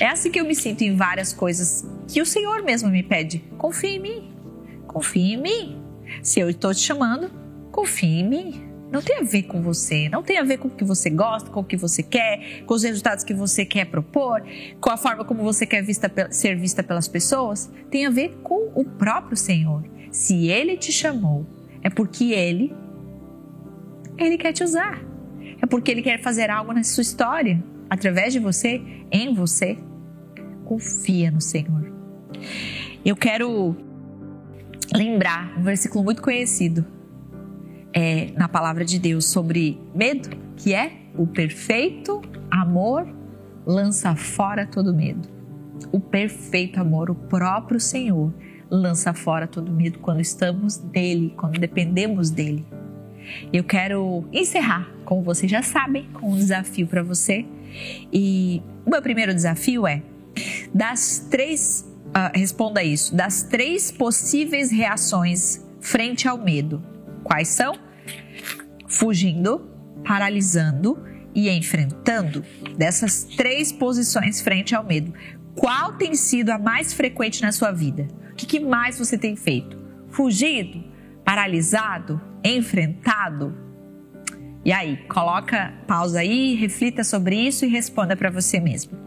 É 0.00 0.06
assim 0.06 0.30
que 0.30 0.40
eu 0.40 0.46
me 0.46 0.54
sinto 0.54 0.82
em 0.82 0.96
várias 0.96 1.32
coisas 1.32 1.84
que 2.08 2.22
o 2.22 2.26
Senhor 2.26 2.62
mesmo 2.62 2.88
me 2.88 3.02
pede. 3.02 3.38
Confia 3.58 3.90
em 3.90 4.00
mim. 4.00 4.31
Confia 4.92 5.34
em 5.34 5.40
mim. 5.40 5.82
Se 6.22 6.40
eu 6.40 6.50
estou 6.50 6.74
te 6.74 6.80
chamando, 6.80 7.30
confie 7.70 8.20
em 8.20 8.28
mim. 8.28 8.72
Não 8.92 9.00
tem 9.00 9.20
a 9.20 9.22
ver 9.22 9.44
com 9.44 9.62
você, 9.62 10.10
não 10.10 10.22
tem 10.22 10.38
a 10.38 10.42
ver 10.42 10.58
com 10.58 10.68
o 10.68 10.70
que 10.70 10.84
você 10.84 11.08
gosta, 11.08 11.48
com 11.48 11.60
o 11.60 11.64
que 11.64 11.78
você 11.78 12.02
quer, 12.02 12.62
com 12.66 12.74
os 12.74 12.82
resultados 12.82 13.24
que 13.24 13.32
você 13.32 13.64
quer 13.64 13.86
propor, 13.86 14.42
com 14.78 14.90
a 14.90 14.98
forma 14.98 15.24
como 15.24 15.42
você 15.42 15.64
quer 15.64 15.82
vista, 15.82 16.12
ser 16.30 16.56
vista 16.56 16.82
pelas 16.82 17.08
pessoas. 17.08 17.72
Tem 17.90 18.04
a 18.04 18.10
ver 18.10 18.36
com 18.42 18.70
o 18.74 18.84
próprio 18.84 19.34
Senhor. 19.34 19.82
Se 20.10 20.48
Ele 20.48 20.76
te 20.76 20.92
chamou, 20.92 21.46
é 21.82 21.88
porque 21.88 22.32
Ele, 22.32 22.70
Ele 24.18 24.36
quer 24.36 24.52
te 24.52 24.62
usar. 24.62 25.02
É 25.62 25.64
porque 25.64 25.90
Ele 25.90 26.02
quer 26.02 26.20
fazer 26.20 26.50
algo 26.50 26.74
na 26.74 26.82
sua 26.82 27.00
história, 27.00 27.64
através 27.88 28.34
de 28.34 28.40
você, 28.40 28.82
em 29.10 29.32
você. 29.32 29.78
Confia 30.66 31.30
no 31.30 31.40
Senhor. 31.40 31.90
Eu 33.02 33.16
quero 33.16 33.74
lembrar 34.94 35.58
um 35.58 35.62
versículo 35.62 36.04
muito 36.04 36.22
conhecido 36.22 36.84
é, 37.92 38.30
na 38.36 38.48
palavra 38.48 38.84
de 38.84 38.98
Deus 38.98 39.26
sobre 39.26 39.80
medo, 39.94 40.30
que 40.56 40.74
é 40.74 40.92
o 41.16 41.26
perfeito 41.26 42.22
amor 42.50 43.06
lança 43.66 44.14
fora 44.16 44.66
todo 44.66 44.94
medo. 44.94 45.28
O 45.90 46.00
perfeito 46.00 46.80
amor, 46.80 47.10
o 47.10 47.14
próprio 47.14 47.80
Senhor, 47.80 48.32
lança 48.70 49.12
fora 49.12 49.46
todo 49.46 49.70
medo 49.70 49.98
quando 49.98 50.20
estamos 50.20 50.76
dele, 50.78 51.34
quando 51.36 51.58
dependemos 51.58 52.30
dele. 52.30 52.64
Eu 53.52 53.64
quero 53.64 54.24
encerrar, 54.32 54.90
como 55.04 55.22
vocês 55.22 55.50
já 55.50 55.62
sabem, 55.62 56.08
com 56.12 56.32
um 56.32 56.36
desafio 56.36 56.86
para 56.86 57.02
você. 57.02 57.44
E 58.12 58.62
o 58.84 58.90
meu 58.90 59.02
primeiro 59.02 59.34
desafio 59.34 59.86
é: 59.86 60.02
das 60.72 61.26
três, 61.30 61.88
uh, 62.16 62.36
responda 62.36 62.82
isso, 62.82 63.14
das 63.14 63.42
três 63.42 63.90
possíveis 63.90 64.70
reações 64.70 65.64
frente 65.80 66.28
ao 66.28 66.38
medo, 66.38 66.82
Quais 67.22 67.48
são? 67.48 67.74
Fugindo, 68.88 69.70
paralisando 70.04 71.02
e 71.34 71.48
enfrentando. 71.48 72.44
Dessas 72.76 73.24
três 73.24 73.72
posições 73.72 74.40
frente 74.40 74.74
ao 74.74 74.84
medo, 74.84 75.14
qual 75.54 75.94
tem 75.94 76.14
sido 76.14 76.50
a 76.50 76.58
mais 76.58 76.92
frequente 76.92 77.42
na 77.42 77.52
sua 77.52 77.70
vida? 77.70 78.08
O 78.32 78.34
que, 78.34 78.58
mais 78.58 78.98
você 78.98 79.16
tem 79.16 79.36
feito? 79.36 79.78
Fugido, 80.08 80.84
paralisado, 81.24 82.20
enfrentado? 82.44 83.56
E 84.64 84.72
aí, 84.72 84.96
coloca 85.08 85.72
pausa 85.86 86.20
aí, 86.20 86.54
reflita 86.54 87.04
sobre 87.04 87.36
isso 87.36 87.64
e 87.64 87.68
responda 87.68 88.16
para 88.16 88.30
você 88.30 88.60
mesmo. 88.60 88.98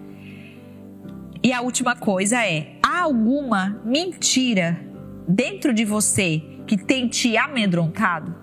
E 1.44 1.54
a 1.54 1.62
última 1.62 1.96
coisa 1.96 2.44
é: 2.44 2.75
há 2.96 3.02
alguma 3.02 3.82
mentira 3.84 4.80
dentro 5.28 5.74
de 5.74 5.84
você 5.84 6.42
que 6.66 6.78
tem 6.78 7.10
te 7.10 7.36
amedrontado? 7.36 8.34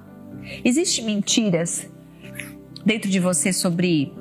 Existem 0.63 1.07
mentiras 1.07 1.89
dentro 2.85 3.09
de 3.09 3.19
você 3.19 3.53
sobre 3.53 4.13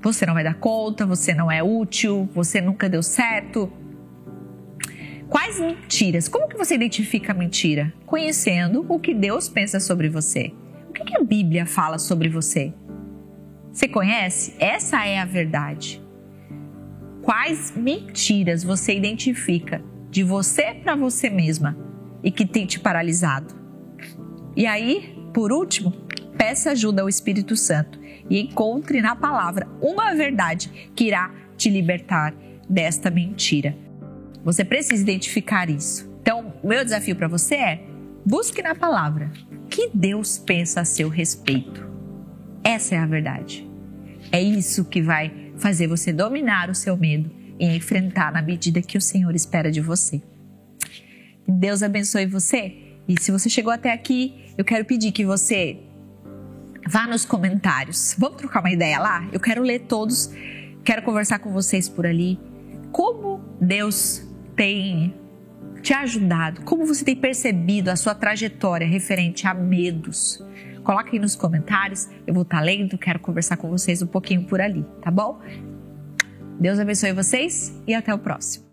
você 0.00 0.26
não 0.26 0.34
vai 0.34 0.44
dar 0.44 0.54
conta, 0.54 1.06
você 1.06 1.34
não 1.34 1.50
é 1.50 1.62
útil, 1.62 2.28
você 2.32 2.60
nunca 2.60 2.88
deu 2.88 3.02
certo? 3.02 3.72
Quais 5.28 5.58
mentiras? 5.58 6.28
Como 6.28 6.48
que 6.48 6.56
você 6.56 6.74
identifica 6.74 7.32
a 7.32 7.34
mentira? 7.34 7.92
Conhecendo 8.04 8.84
o 8.88 8.98
que 9.00 9.14
Deus 9.14 9.48
pensa 9.48 9.80
sobre 9.80 10.08
você. 10.08 10.52
O 10.88 10.92
que 10.92 11.16
a 11.16 11.22
Bíblia 11.22 11.66
fala 11.66 11.98
sobre 11.98 12.28
você? 12.28 12.72
Você 13.72 13.88
conhece? 13.88 14.54
Essa 14.58 15.06
é 15.06 15.18
a 15.18 15.24
verdade. 15.24 16.01
Quais 17.22 17.72
mentiras 17.76 18.62
você 18.64 18.94
identifica 18.94 19.82
de 20.12 20.22
você 20.22 20.74
para 20.74 20.94
você 20.94 21.30
mesma 21.30 21.74
e 22.22 22.30
que 22.30 22.44
tem 22.44 22.66
te 22.66 22.78
paralisado. 22.78 23.54
E 24.54 24.66
aí, 24.66 25.18
por 25.32 25.50
último, 25.50 25.90
peça 26.36 26.72
ajuda 26.72 27.00
ao 27.00 27.08
Espírito 27.08 27.56
Santo 27.56 27.98
e 28.28 28.38
encontre 28.38 29.00
na 29.00 29.16
palavra 29.16 29.66
uma 29.80 30.14
verdade 30.14 30.90
que 30.94 31.04
irá 31.04 31.32
te 31.56 31.70
libertar 31.70 32.34
desta 32.68 33.10
mentira. 33.10 33.74
Você 34.44 34.64
precisa 34.64 35.02
identificar 35.02 35.70
isso. 35.70 36.12
Então, 36.20 36.52
o 36.62 36.68
meu 36.68 36.84
desafio 36.84 37.16
para 37.16 37.28
você 37.28 37.54
é: 37.54 37.82
busque 38.26 38.62
na 38.62 38.74
palavra 38.74 39.32
o 39.50 39.66
que 39.68 39.90
Deus 39.94 40.36
pensa 40.36 40.82
a 40.82 40.84
seu 40.84 41.08
respeito. 41.08 41.90
Essa 42.62 42.96
é 42.96 42.98
a 42.98 43.06
verdade. 43.06 43.66
É 44.30 44.40
isso 44.42 44.84
que 44.84 45.00
vai 45.00 45.41
fazer 45.56 45.86
você 45.86 46.12
dominar 46.12 46.70
o 46.70 46.74
seu 46.74 46.96
medo 46.96 47.30
e 47.58 47.66
enfrentar 47.76 48.32
na 48.32 48.42
medida 48.42 48.82
que 48.82 48.98
o 48.98 49.00
Senhor 49.00 49.34
espera 49.34 49.70
de 49.70 49.80
você. 49.80 50.22
Deus 51.46 51.82
abençoe 51.82 52.26
você. 52.26 52.76
E 53.08 53.20
se 53.20 53.32
você 53.32 53.48
chegou 53.48 53.72
até 53.72 53.92
aqui, 53.92 54.52
eu 54.56 54.64
quero 54.64 54.84
pedir 54.84 55.12
que 55.12 55.24
você 55.24 55.78
vá 56.88 57.06
nos 57.06 57.24
comentários. 57.24 58.14
Vamos 58.18 58.38
trocar 58.38 58.60
uma 58.60 58.70
ideia 58.70 58.98
lá? 58.98 59.28
Eu 59.32 59.40
quero 59.40 59.62
ler 59.62 59.80
todos, 59.80 60.30
quero 60.84 61.02
conversar 61.02 61.38
com 61.38 61.52
vocês 61.52 61.88
por 61.88 62.06
ali. 62.06 62.38
Como 62.90 63.40
Deus 63.60 64.26
tem 64.54 65.14
te 65.82 65.92
ajudado? 65.92 66.62
Como 66.62 66.86
você 66.86 67.04
tem 67.04 67.16
percebido 67.16 67.90
a 67.90 67.96
sua 67.96 68.14
trajetória 68.14 68.86
referente 68.86 69.46
a 69.46 69.54
medos? 69.54 70.42
Coloque 70.82 71.10
aí 71.12 71.18
nos 71.18 71.36
comentários, 71.36 72.08
eu 72.26 72.34
vou 72.34 72.42
estar 72.42 72.60
lendo, 72.60 72.98
quero 72.98 73.20
conversar 73.20 73.56
com 73.56 73.70
vocês 73.70 74.02
um 74.02 74.06
pouquinho 74.06 74.44
por 74.44 74.60
ali, 74.60 74.84
tá 75.00 75.10
bom? 75.10 75.40
Deus 76.58 76.78
abençoe 76.78 77.12
vocês 77.12 77.80
e 77.86 77.94
até 77.94 78.12
o 78.12 78.18
próximo. 78.18 78.71